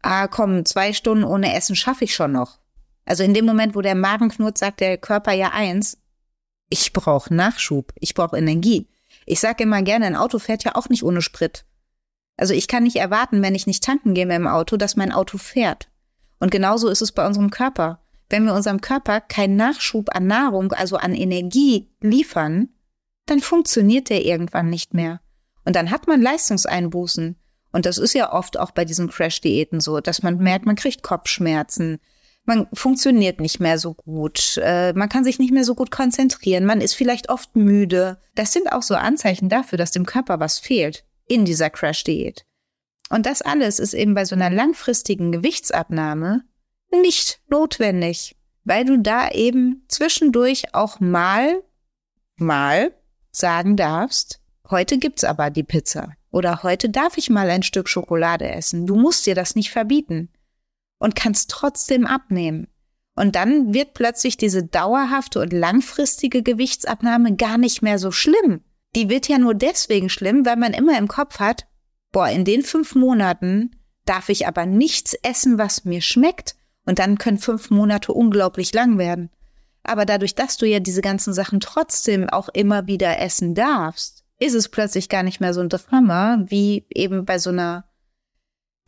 ah 0.02 0.28
komm, 0.28 0.66
zwei 0.66 0.94
Stunden 0.94 1.24
ohne 1.24 1.54
Essen 1.56 1.76
schaffe 1.76 2.06
ich 2.06 2.16
schon 2.16 2.32
noch. 2.32 2.60
Also 3.06 3.24
in 3.24 3.34
dem 3.34 3.46
Moment, 3.46 3.76
wo 3.76 3.82
der 3.82 3.96
Magen 3.96 4.30
knurrt, 4.30 4.58
sagt 4.58 4.82
der 4.82 4.98
Körper 4.98 5.34
ja 5.34 5.52
eins, 5.52 5.98
ich 6.70 6.94
brauche 6.94 7.34
Nachschub, 7.34 7.92
ich 7.96 8.14
brauche 8.14 8.38
Energie. 8.38 8.88
Ich 9.26 9.40
sage 9.40 9.64
immer 9.64 9.82
gerne, 9.82 10.06
ein 10.06 10.16
Auto 10.16 10.40
fährt 10.40 10.64
ja 10.64 10.76
auch 10.76 10.90
nicht 10.90 11.04
ohne 11.04 11.22
Sprit. 11.22 11.66
Also 12.38 12.54
ich 12.54 12.68
kann 12.68 12.84
nicht 12.84 12.96
erwarten, 12.96 13.42
wenn 13.42 13.56
ich 13.56 13.68
nicht 13.68 13.84
tanken 13.84 14.14
gehe 14.14 14.26
mit 14.26 14.36
dem 14.36 14.48
Auto, 14.48 14.78
dass 14.78 14.96
mein 14.96 15.12
Auto 15.12 15.38
fährt. 15.38 15.90
Und 16.40 16.52
genauso 16.52 16.88
ist 16.88 17.02
es 17.02 17.12
bei 17.12 17.26
unserem 17.26 17.50
Körper. 17.50 18.00
Wenn 18.30 18.46
wir 18.46 18.54
unserem 18.54 18.82
Körper 18.82 19.22
keinen 19.22 19.56
Nachschub 19.56 20.16
an 20.16 20.28
Nahrung, 20.28 20.72
also 20.74 20.98
an 20.98 21.16
Energie 21.16 21.90
liefern, 22.00 22.70
dann 23.26 23.40
funktioniert 23.40 24.10
der 24.10 24.26
irgendwann 24.26 24.70
nicht 24.70 24.94
mehr. 24.94 25.22
Und 25.66 25.76
dann 25.76 25.92
hat 25.92 26.08
man 26.08 26.22
Leistungseinbußen. 26.22 27.36
Und 27.72 27.86
das 27.86 27.98
ist 27.98 28.14
ja 28.14 28.34
oft 28.34 28.58
auch 28.58 28.72
bei 28.72 28.86
diesen 28.86 29.10
Crash-Diäten 29.10 29.80
so, 29.80 30.00
dass 30.00 30.24
man 30.24 30.38
merkt, 30.38 30.66
man 30.66 30.76
kriegt 30.76 31.04
Kopfschmerzen, 31.04 32.00
man 32.46 32.68
funktioniert 32.74 33.40
nicht 33.40 33.60
mehr 33.60 33.78
so 33.78 33.94
gut, 33.94 34.60
äh, 34.64 34.94
man 34.94 35.10
kann 35.10 35.24
sich 35.24 35.38
nicht 35.38 35.54
mehr 35.54 35.64
so 35.64 35.76
gut 35.76 35.92
konzentrieren, 35.92 36.66
man 36.66 36.82
ist 36.82 36.96
vielleicht 36.96 37.30
oft 37.30 37.56
müde. 37.56 38.20
Das 38.34 38.54
sind 38.54 38.72
auch 38.72 38.82
so 38.82 38.96
Anzeichen 38.96 39.50
dafür, 39.50 39.78
dass 39.78 39.92
dem 39.92 40.06
Körper 40.06 40.40
was 40.40 40.58
fehlt 40.58 41.06
in 41.28 41.46
dieser 41.46 41.70
Crash-Diät. 41.70 42.46
Und 43.10 43.28
das 43.28 43.44
alles 43.44 43.80
ist 43.80 43.94
eben 43.94 44.16
bei 44.16 44.26
so 44.26 44.36
einer 44.36 44.50
langfristigen 44.50 45.32
Gewichtsabnahme 45.32 46.44
nicht 46.92 47.42
notwendig, 47.48 48.36
weil 48.64 48.86
du 48.86 49.00
da 49.00 49.30
eben 49.32 49.84
zwischendurch 49.88 50.74
auch 50.74 51.00
mal, 51.00 51.64
mal 52.38 52.94
sagen 53.32 53.76
darfst, 53.76 54.42
heute 54.70 54.98
gibt's 54.98 55.24
aber 55.24 55.50
die 55.50 55.64
Pizza. 55.64 56.14
Oder 56.32 56.64
heute 56.64 56.90
darf 56.90 57.18
ich 57.18 57.30
mal 57.30 57.50
ein 57.50 57.64
Stück 57.64 57.90
Schokolade 57.90 58.50
essen. 58.50 58.86
Du 58.86 58.96
musst 58.96 59.26
dir 59.26 59.36
das 59.36 59.56
nicht 59.56 59.72
verbieten 59.72 60.30
und 61.00 61.16
kannst 61.16 61.50
trotzdem 61.50 62.06
abnehmen. 62.06 62.68
Und 63.16 63.36
dann 63.36 63.74
wird 63.74 63.94
plötzlich 63.96 64.38
diese 64.38 64.64
dauerhafte 64.64 65.42
und 65.42 65.52
langfristige 65.52 66.44
Gewichtsabnahme 66.44 67.36
gar 67.36 67.58
nicht 67.58 67.82
mehr 67.82 68.00
so 68.00 68.12
schlimm. 68.12 68.62
Die 68.96 69.10
wird 69.10 69.28
ja 69.28 69.38
nur 69.38 69.54
deswegen 69.54 70.10
schlimm, 70.10 70.46
weil 70.46 70.56
man 70.56 70.74
immer 70.74 70.98
im 70.98 71.08
Kopf 71.08 71.40
hat, 71.40 71.68
boah, 72.12 72.30
in 72.30 72.46
den 72.46 72.64
fünf 72.64 72.96
Monaten 72.96 73.72
darf 74.06 74.30
ich 74.30 74.48
aber 74.48 74.66
nichts 74.66 75.14
essen, 75.16 75.58
was 75.58 75.86
mir 75.86 76.02
schmeckt. 76.02 76.56
Und 76.90 76.98
dann 76.98 77.20
können 77.20 77.38
fünf 77.38 77.70
Monate 77.70 78.12
unglaublich 78.12 78.74
lang 78.74 78.98
werden. 78.98 79.30
Aber 79.84 80.08
dadurch, 80.08 80.34
dass 80.34 80.58
du 80.58 80.66
ja 80.66 80.80
diese 80.80 81.04
ganzen 81.04 81.36
Sachen 81.36 81.60
trotzdem 81.60 82.28
auch 82.28 82.50
immer 82.50 82.88
wieder 82.88 83.20
essen 83.20 83.54
darfst, 83.54 84.26
ist 84.40 84.56
es 84.56 84.70
plötzlich 84.70 85.08
gar 85.08 85.22
nicht 85.22 85.40
mehr 85.40 85.54
so 85.54 85.62
ein 85.62 85.70
Drama, 85.70 86.40
wie 86.48 86.88
eben 86.90 87.26
bei 87.26 87.38
so 87.38 87.52
einer 87.52 87.86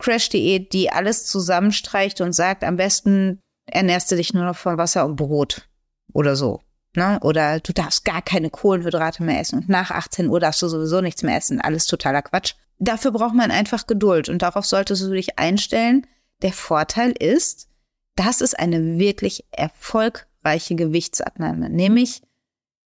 Crash-Diät, 0.00 0.72
die 0.72 0.90
alles 0.90 1.26
zusammenstreicht 1.26 2.20
und 2.20 2.32
sagt, 2.32 2.64
am 2.64 2.76
besten 2.76 3.38
ernährst 3.66 4.10
du 4.10 4.16
dich 4.16 4.34
nur 4.34 4.46
noch 4.46 4.56
von 4.56 4.78
Wasser 4.78 5.06
und 5.06 5.14
Brot 5.14 5.68
oder 6.12 6.34
so. 6.34 6.60
Ne? 6.96 7.20
Oder 7.22 7.60
du 7.60 7.72
darfst 7.72 8.04
gar 8.04 8.20
keine 8.20 8.50
Kohlenhydrate 8.50 9.22
mehr 9.22 9.38
essen 9.38 9.60
und 9.60 9.68
nach 9.68 9.92
18 9.92 10.28
Uhr 10.28 10.40
darfst 10.40 10.60
du 10.60 10.66
sowieso 10.66 11.02
nichts 11.02 11.22
mehr 11.22 11.36
essen. 11.36 11.60
Alles 11.60 11.86
totaler 11.86 12.22
Quatsch. 12.22 12.54
Dafür 12.80 13.12
braucht 13.12 13.36
man 13.36 13.52
einfach 13.52 13.86
Geduld 13.86 14.28
und 14.28 14.42
darauf 14.42 14.66
solltest 14.66 15.02
du 15.02 15.10
dich 15.10 15.38
einstellen. 15.38 16.04
Der 16.42 16.52
Vorteil 16.52 17.12
ist, 17.12 17.68
das 18.14 18.40
ist 18.40 18.58
eine 18.58 18.98
wirklich 18.98 19.44
erfolgreiche 19.50 20.74
Gewichtsabnahme, 20.74 21.70
nämlich 21.70 22.22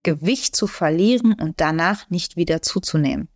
Gewicht 0.03 0.55
zu 0.55 0.67
verlieren 0.67 1.33
und 1.33 1.61
danach 1.61 2.09
nicht 2.09 2.35
wieder 2.35 2.61
zuzunehmen. 2.61 3.29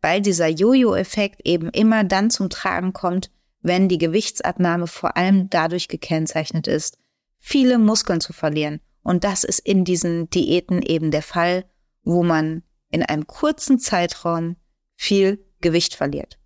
Weil 0.00 0.20
dieser 0.20 0.48
Jojo-Effekt 0.48 1.40
eben 1.44 1.68
immer 1.70 2.04
dann 2.04 2.30
zum 2.30 2.48
Tragen 2.48 2.92
kommt, 2.92 3.30
wenn 3.60 3.88
die 3.88 3.98
Gewichtsabnahme 3.98 4.86
vor 4.86 5.16
allem 5.16 5.48
dadurch 5.50 5.88
gekennzeichnet 5.88 6.66
ist, 6.66 6.98
viele 7.38 7.78
Muskeln 7.78 8.20
zu 8.20 8.32
verlieren. 8.32 8.80
Und 9.02 9.24
das 9.24 9.44
ist 9.44 9.60
in 9.60 9.84
diesen 9.84 10.30
Diäten 10.30 10.82
eben 10.82 11.10
der 11.10 11.22
Fall, 11.22 11.64
wo 12.04 12.22
man 12.22 12.62
in 12.90 13.02
einem 13.02 13.26
kurzen 13.26 13.78
Zeitraum 13.78 14.56
viel 14.94 15.44
Gewicht 15.60 15.94
verliert. 15.94 16.38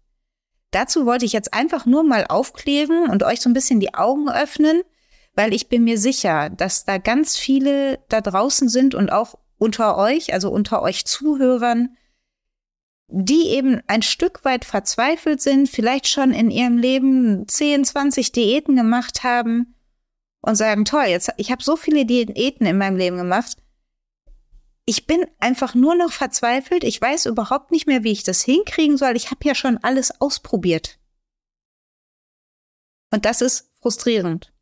Dazu 0.77 1.07
wollte 1.07 1.25
ich 1.25 1.33
jetzt 1.33 1.55
einfach 1.55 1.87
nur 1.87 2.03
mal 2.03 2.27
aufklären 2.27 3.09
und 3.09 3.23
euch 3.23 3.41
so 3.41 3.49
ein 3.49 3.55
bisschen 3.55 3.81
die 3.81 3.95
Augen 3.95 4.29
öffnen, 4.29 4.83
weil 5.35 5.55
ich 5.55 5.71
bin 5.71 5.85
mir 5.85 5.97
sicher, 5.97 6.51
dass 6.51 6.85
da 6.85 6.99
ganz 6.99 7.39
viele 7.39 7.99
da 8.11 8.21
draußen 8.21 8.69
sind 8.69 8.95
und 8.95 9.11
auch 9.11 9.39
unter 9.57 9.97
euch, 9.97 10.35
also 10.35 10.51
unter 10.51 10.83
euch 10.83 11.07
Zuhörern, 11.07 11.97
die 13.09 13.49
eben 13.49 13.81
ein 13.87 14.03
Stück 14.03 14.45
weit 14.45 14.67
verzweifelt 14.67 15.41
sind, 15.41 15.71
vielleicht 15.71 16.09
schon 16.09 16.33
in 16.33 16.51
ihrem 16.51 16.77
Leben 16.77 17.49
10, 17.49 17.87
20 17.87 18.33
Diäten 18.33 18.77
gemacht 18.77 19.25
haben 19.25 19.77
und 20.43 20.57
sagen, 20.57 20.85
toll, 20.85 21.07
jetzt 21.07 21.33
ich 21.39 21.51
habe 21.51 21.65
so 21.65 21.77
viele 21.77 22.05
Diäten 22.05 22.67
in 22.67 22.77
meinem 22.77 22.99
Leben 22.99 23.17
gemacht. 23.17 23.57
Ich 24.87 25.07
bin 25.07 25.27
einfach 25.41 25.75
nur 25.75 25.97
noch 25.97 26.13
verzweifelt. 26.13 26.85
Ich 26.85 27.01
weiß 27.01 27.27
überhaupt 27.27 27.73
nicht 27.73 27.89
mehr, 27.89 28.05
wie 28.05 28.13
ich 28.13 28.23
das 28.23 28.43
hinkriegen 28.43 28.97
soll. 28.97 29.17
Ich 29.17 29.33
habe 29.33 29.41
ja 29.45 29.57
schon 29.57 29.79
alles 29.79 30.21
ausprobiert. 30.21 30.99
Und 33.13 33.25
das 33.25 33.41
ist 33.41 33.73
frustrierend. 33.81 34.53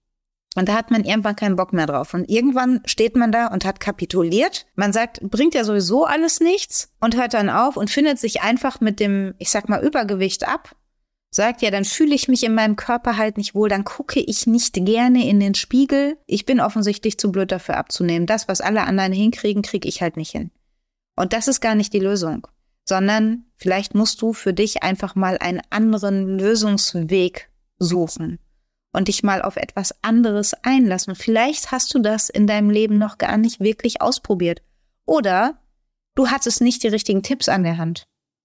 Und 0.57 0.69
da 0.69 0.75
hat 0.75 0.91
man 0.91 1.05
irgendwann 1.05 1.37
keinen 1.37 1.57
Bock 1.57 1.73
mehr 1.73 1.87
drauf. 1.87 2.15
Und 2.15 2.31
irgendwann 2.31 2.81
steht 2.87 3.17
man 3.17 3.33
da 3.33 3.49
und 3.49 3.65
hat 3.65 3.81
kapituliert. 3.81 4.67
Man 4.77 4.93
sagt, 4.93 5.21
bringt 5.21 5.55
ja 5.55 5.65
sowieso 5.65 6.05
alles 6.05 6.41
nichts 6.41 6.93
und 7.01 7.17
hört 7.17 7.35
dann 7.35 7.51
auf 7.51 7.77
und 7.77 7.91
findet 7.91 8.19
sich 8.19 8.41
einfach 8.43 8.81
mit 8.81 9.01
dem, 9.01 9.35
ich 9.39 9.51
sag 9.51 9.69
mal, 9.69 9.85
Übergewicht 9.85 10.47
ab. 10.47 10.75
Sagt 11.35 11.63
ja, 11.63 11.73
dann 11.73 11.85
fühle 11.85 12.15
ich 12.15 12.29
mich 12.29 12.45
in 12.45 12.55
meinem 12.55 12.77
Körper 12.77 13.17
halt 13.17 13.39
nicht 13.39 13.57
wohl, 13.57 13.69
dann 13.69 13.83
gucke 13.83 14.21
ich 14.21 14.47
nicht 14.47 14.73
gerne 14.75 15.29
in 15.29 15.41
den 15.41 15.57
Spiegel. 15.57 16.17
Ich 16.27 16.47
bin 16.47 16.61
offensichtlich 16.61 17.19
zu 17.19 17.33
blöd 17.33 17.51
dafür 17.51 17.77
abzunehmen. 17.77 18.29
Das, 18.29 18.47
was 18.47 18.61
alle 18.61 18.83
anderen 18.83 19.13
hinkriegen, 19.13 19.63
kriege 19.63 19.89
ich 19.89 20.01
halt 20.01 20.17
nicht 20.17 20.31
hin. 20.31 20.53
Und 21.17 21.33
das 21.33 21.49
ist 21.49 21.61
gar 21.61 21.75
nicht 21.75 21.93
die 21.93 21.99
Lösung, 21.99 22.47
sondern 22.85 23.47
vielleicht 23.57 23.97
musst 23.97 24.23
du 24.23 24.33
für 24.33 24.53
dich 24.53 24.85
einfach 24.85 25.17
mal 25.17 25.37
einen 25.39 25.61
anderen 25.71 26.39
Lösungsweg 26.39 27.51
suchen 27.81 28.39
und 28.93 29.09
dich 29.09 29.25
mal 29.25 29.43
auf 29.43 29.57
etwas 29.57 30.05
anderes 30.05 30.55
einlassen. 30.63 31.17
Vielleicht 31.17 31.73
hast 31.73 31.93
du 31.95 31.99
das 31.99 32.31
in 32.31 32.47
deinem 32.47 32.71
Leben 32.71 32.97
noch 32.97 33.19
gar 33.19 33.39
nicht 33.39 33.59
wirklich 33.59 34.01
ausprobiert. 34.01 34.63
Oder 35.05 35.59
du 36.15 36.29
hattest 36.29 36.61
nicht 36.61 36.85
die 36.85 36.89
richtigen 36.89 37.25
Tipps 37.25 37.49
an 37.49 37.65
der 37.65 37.77
Hand. 37.77 38.05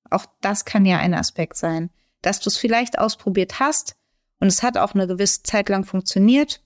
Auch 0.10 0.26
das 0.42 0.66
kann 0.66 0.88
ja 0.88 0.98
ein 0.98 1.14
Aspekt 1.14 1.56
sein, 1.56 1.92
dass 2.22 2.40
du 2.40 2.50
es 2.50 2.58
vielleicht 2.58 3.00
ausprobiert 3.00 3.60
hast 3.60 3.96
und 4.40 4.48
es 4.48 4.64
hat 4.64 4.78
auch 4.78 4.94
eine 4.94 5.08
gewisse 5.08 5.44
Zeit 5.44 5.70
lang 5.70 5.84
funktioniert, 5.84 6.62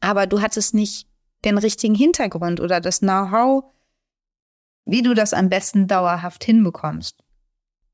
aber 0.00 0.26
du 0.26 0.40
hattest 0.40 0.74
nicht 0.74 1.08
den 1.44 1.58
richtigen 1.58 1.94
Hintergrund 1.94 2.60
oder 2.60 2.80
das 2.80 3.00
Know-how, 3.00 3.64
wie 4.86 5.02
du 5.02 5.14
das 5.14 5.32
am 5.32 5.48
besten 5.48 5.86
dauerhaft 5.86 6.44
hinbekommst. 6.44 7.22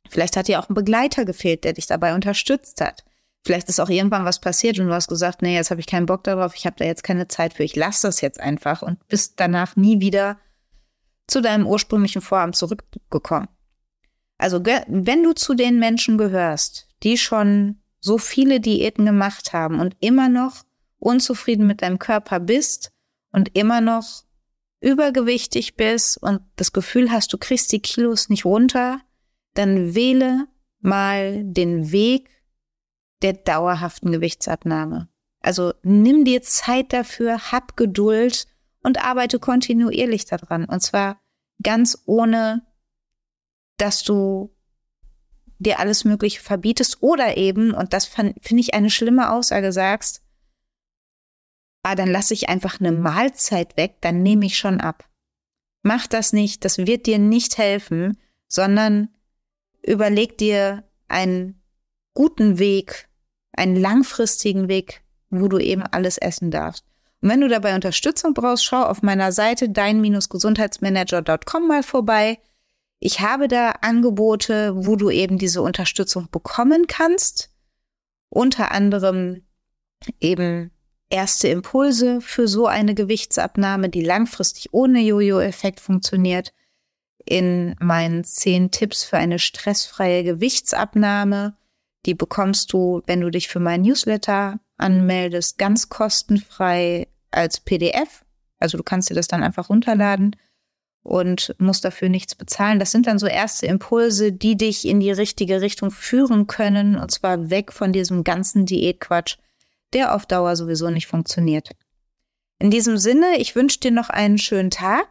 Vielleicht 0.09 0.37
hat 0.37 0.49
dir 0.49 0.59
auch 0.61 0.69
ein 0.69 0.75
Begleiter 0.75 1.25
gefehlt, 1.25 1.65
der 1.65 1.73
dich 1.73 1.87
dabei 1.87 2.15
unterstützt 2.15 2.81
hat. 2.81 3.05
Vielleicht 3.45 3.69
ist 3.69 3.81
auch 3.81 3.89
irgendwann 3.89 4.25
was 4.25 4.41
passiert 4.41 4.79
und 4.79 4.87
du 4.87 4.93
hast 4.93 5.09
gesagt, 5.09 5.41
nee, 5.41 5.55
jetzt 5.55 5.71
habe 5.71 5.81
ich 5.81 5.87
keinen 5.87 6.07
Bock 6.07 6.25
darauf, 6.25 6.55
ich 6.55 6.67
habe 6.67 6.77
da 6.77 6.85
jetzt 6.85 7.05
keine 7.05 7.29
Zeit 7.29 7.55
für, 7.55 7.62
ich 7.65 7.77
lasse 7.77 8.09
das 8.09 8.21
jetzt 8.21 8.39
einfach 8.39 8.83
und 8.83 9.07
bist 9.09 9.35
danach 9.37 9.77
nie 9.77 10.00
wieder 10.00 10.39
zu 11.27 11.41
deinem 11.41 11.67
ursprünglichen 11.67 12.21
Vorhaben 12.21 12.53
zurückgekommen. 12.53 13.49
Also 14.40 14.64
wenn 14.64 15.23
du 15.23 15.35
zu 15.35 15.52
den 15.52 15.78
Menschen 15.78 16.16
gehörst, 16.16 16.88
die 17.02 17.18
schon 17.18 17.82
so 18.00 18.16
viele 18.16 18.59
Diäten 18.59 19.04
gemacht 19.04 19.52
haben 19.52 19.80
und 19.80 19.94
immer 20.00 20.30
noch 20.30 20.64
unzufrieden 20.99 21.66
mit 21.66 21.82
deinem 21.82 21.99
Körper 21.99 22.40
bist 22.40 22.90
und 23.32 23.54
immer 23.54 23.82
noch 23.82 24.25
übergewichtig 24.80 25.76
bist 25.76 26.16
und 26.23 26.40
das 26.56 26.73
Gefühl 26.73 27.12
hast, 27.12 27.35
du 27.35 27.37
kriegst 27.37 27.70
die 27.70 27.82
Kilos 27.82 28.30
nicht 28.30 28.47
runter, 28.47 29.02
dann 29.52 29.94
wähle 29.94 30.47
mal 30.80 31.44
den 31.44 31.92
Weg 31.92 32.30
der 33.20 33.35
dauerhaften 33.35 34.11
Gewichtsabnahme. 34.11 35.11
Also 35.42 35.75
nimm 35.82 36.25
dir 36.25 36.40
Zeit 36.40 36.94
dafür, 36.94 37.52
hab 37.52 37.76
Geduld 37.76 38.47
und 38.82 39.04
arbeite 39.04 39.38
kontinuierlich 39.38 40.25
daran. 40.25 40.64
Und 40.64 40.80
zwar 40.80 41.20
ganz 41.62 42.02
ohne, 42.06 42.62
dass 43.81 44.03
du 44.03 44.55
dir 45.59 45.79
alles 45.79 46.05
Mögliche 46.05 46.41
verbietest 46.41 47.03
oder 47.03 47.37
eben, 47.37 47.73
und 47.73 47.93
das 47.93 48.07
finde 48.07 48.35
ich 48.41 48.75
eine 48.75 48.91
schlimme 48.91 49.31
Aussage, 49.31 49.73
sagst, 49.73 50.23
ah, 51.83 51.95
dann 51.95 52.11
lasse 52.11 52.35
ich 52.35 52.49
einfach 52.49 52.81
eine 52.81 52.93
Mahlzeit 52.93 53.77
weg, 53.77 53.97
dann 54.01 54.23
nehme 54.23 54.47
ich 54.47 54.59
schon 54.59 54.81
ab. 54.81 55.09
Mach 55.83 56.07
das 56.07 56.33
nicht, 56.33 56.64
das 56.64 56.79
wird 56.79 57.07
dir 57.07 57.19
nicht 57.19 57.59
helfen, 57.59 58.19
sondern 58.49 59.09
überleg 59.83 60.38
dir 60.38 60.85
einen 61.09 61.62
guten 62.14 62.59
Weg, 62.59 63.09
einen 63.53 63.77
langfristigen 63.77 64.69
Weg, 64.69 65.03
wo 65.31 65.49
du 65.49 65.59
eben 65.59 65.83
alles 65.83 66.19
essen 66.19 66.51
darfst. 66.51 66.85
Und 67.23 67.29
wenn 67.29 67.40
du 67.40 67.49
dabei 67.49 67.75
Unterstützung 67.75 68.35
brauchst, 68.35 68.64
schau 68.64 68.83
auf 68.83 69.03
meiner 69.03 69.33
Seite 69.33 69.69
dein-gesundheitsmanager.com 69.69 71.69
mal 71.69 71.83
vorbei. 71.83 72.38
Ich 73.01 73.21
habe 73.21 73.49
da 73.49 73.71
Angebote, 73.81 74.73
wo 74.87 74.97
du 74.97 75.11
eben 75.11 75.39
diese 75.39 75.63
Unterstützung 75.63 76.29
bekommen 76.31 76.87
kannst. 76.87 77.51
Unter 78.29 78.71
anderem 78.71 79.43
eben 80.21 80.71
erste 81.09 81.49
Impulse 81.49 82.21
für 82.21 82.47
so 82.47 82.67
eine 82.67 82.95
Gewichtsabnahme, 82.95 83.89
die 83.89 84.05
langfristig 84.05 84.73
ohne 84.73 85.01
Jojo-Effekt 85.01 85.81
funktioniert. 85.81 86.53
In 87.25 87.75
meinen 87.81 88.23
zehn 88.23 88.71
Tipps 88.71 89.03
für 89.03 89.17
eine 89.17 89.39
stressfreie 89.39 90.23
Gewichtsabnahme 90.23 91.57
die 92.07 92.15
bekommst 92.15 92.73
du, 92.73 93.03
wenn 93.07 93.21
du 93.21 93.31
dich 93.31 93.49
für 93.49 93.61
mein 93.61 93.83
Newsletter 93.83 94.59
anmeldest, 94.79 95.59
ganz 95.59 95.89
kostenfrei 95.89 97.09
als 97.31 97.61
PDF. 97.61 98.25
Also 98.59 98.79
du 98.79 98.85
kannst 98.85 99.11
dir 99.11 99.15
das 99.15 99.29
dann 99.29 99.43
einfach 99.43 99.69
runterladen 99.69 100.37
und 101.03 101.55
musst 101.59 101.85
dafür 101.85 102.09
nichts 102.09 102.35
bezahlen. 102.35 102.79
Das 102.79 102.91
sind 102.91 103.07
dann 103.07 103.19
so 103.19 103.27
erste 103.27 103.67
Impulse, 103.67 104.33
die 104.33 104.57
dich 104.57 104.87
in 104.87 105.01
die 105.01 105.11
richtige 105.11 105.61
Richtung 105.61 105.91
führen 105.91 106.47
können, 106.47 106.97
und 106.97 107.11
zwar 107.11 107.51
weg 107.51 107.73
von 107.73 107.93
diesem 107.93 108.25
ganzen 108.25 108.67
Diätquatsch, 108.67 109.37
der 109.93 110.15
auf 110.15 110.27
Dauer 110.27 110.57
sowieso 110.57 110.91
nicht 110.91 111.07
funktioniert. 111.07 111.71
In 112.59 112.71
diesem 112.71 112.99
Sinne, 112.99 113.39
ich 113.39 113.57
wünsche 113.57 113.81
dir 113.81 113.91
noch 113.91 114.11
einen 114.11 114.39
schönen 114.39 114.71
Tag. 114.71 115.09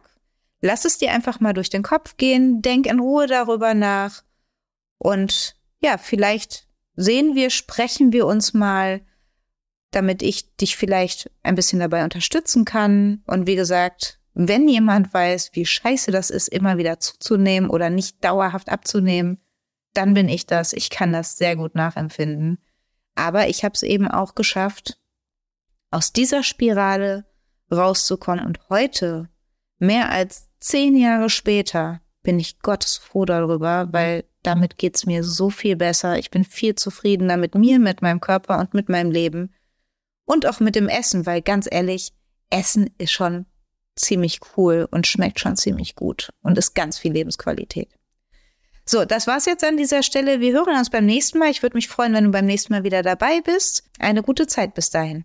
Lass 0.60 0.84
es 0.84 0.98
dir 0.98 1.12
einfach 1.12 1.40
mal 1.40 1.52
durch 1.52 1.70
den 1.70 1.82
Kopf 1.82 2.16
gehen, 2.16 2.62
denk 2.62 2.86
in 2.86 3.00
Ruhe 3.00 3.26
darüber 3.26 3.74
nach 3.74 4.22
und 5.00 5.56
ja, 5.80 5.96
vielleicht 5.96 6.66
sehen 6.94 7.34
wir, 7.34 7.48
sprechen 7.48 8.12
wir 8.12 8.26
uns 8.26 8.52
mal, 8.52 9.00
damit 9.90 10.22
ich 10.22 10.54
dich 10.56 10.76
vielleicht 10.76 11.30
ein 11.42 11.54
bisschen 11.54 11.80
dabei 11.80 12.04
unterstützen 12.04 12.66
kann. 12.66 13.22
Und 13.26 13.46
wie 13.46 13.56
gesagt, 13.56 14.19
wenn 14.34 14.68
jemand 14.68 15.12
weiß, 15.12 15.50
wie 15.54 15.66
scheiße 15.66 16.10
das 16.10 16.30
ist, 16.30 16.48
immer 16.48 16.78
wieder 16.78 17.00
zuzunehmen 17.00 17.68
oder 17.68 17.90
nicht 17.90 18.24
dauerhaft 18.24 18.68
abzunehmen, 18.68 19.40
dann 19.92 20.14
bin 20.14 20.28
ich 20.28 20.46
das. 20.46 20.72
Ich 20.72 20.90
kann 20.90 21.12
das 21.12 21.36
sehr 21.36 21.56
gut 21.56 21.74
nachempfinden. 21.74 22.58
Aber 23.14 23.48
ich 23.48 23.64
habe 23.64 23.74
es 23.74 23.82
eben 23.82 24.08
auch 24.08 24.34
geschafft, 24.34 24.98
aus 25.90 26.12
dieser 26.12 26.42
Spirale 26.42 27.24
rauszukommen. 27.72 28.44
Und 28.44 28.60
heute, 28.68 29.28
mehr 29.78 30.10
als 30.10 30.48
zehn 30.60 30.96
Jahre 30.96 31.28
später, 31.28 32.00
bin 32.22 32.38
ich 32.38 32.60
Gottes 32.60 32.96
froh 32.96 33.24
darüber, 33.24 33.88
weil 33.92 34.24
damit 34.42 34.78
geht's 34.78 35.06
mir 35.06 35.24
so 35.24 35.50
viel 35.50 35.76
besser. 35.76 36.18
Ich 36.18 36.30
bin 36.30 36.44
viel 36.44 36.74
zufriedener 36.74 37.36
mit 37.36 37.54
mir, 37.54 37.78
mit 37.78 38.02
meinem 38.02 38.20
Körper 38.20 38.58
und 38.58 38.74
mit 38.74 38.88
meinem 38.88 39.10
Leben. 39.10 39.52
Und 40.24 40.46
auch 40.46 40.60
mit 40.60 40.76
dem 40.76 40.88
Essen, 40.88 41.26
weil 41.26 41.42
ganz 41.42 41.66
ehrlich, 41.70 42.12
Essen 42.50 42.90
ist 42.98 43.12
schon 43.12 43.46
ziemlich 43.96 44.40
cool 44.56 44.88
und 44.90 45.06
schmeckt 45.06 45.40
schon 45.40 45.56
ziemlich 45.56 45.94
gut 45.94 46.30
und 46.42 46.58
ist 46.58 46.74
ganz 46.74 46.98
viel 46.98 47.12
Lebensqualität. 47.12 47.88
So, 48.86 49.04
das 49.04 49.26
war's 49.26 49.46
jetzt 49.46 49.62
an 49.64 49.76
dieser 49.76 50.02
Stelle. 50.02 50.40
Wir 50.40 50.52
hören 50.52 50.76
uns 50.76 50.90
beim 50.90 51.06
nächsten 51.06 51.38
Mal. 51.38 51.50
Ich 51.50 51.62
würde 51.62 51.76
mich 51.76 51.88
freuen, 51.88 52.12
wenn 52.12 52.24
du 52.24 52.30
beim 52.30 52.46
nächsten 52.46 52.72
Mal 52.72 52.82
wieder 52.82 53.02
dabei 53.02 53.40
bist. 53.40 53.84
Eine 53.98 54.22
gute 54.22 54.46
Zeit 54.46 54.74
bis 54.74 54.90
dahin. 54.90 55.24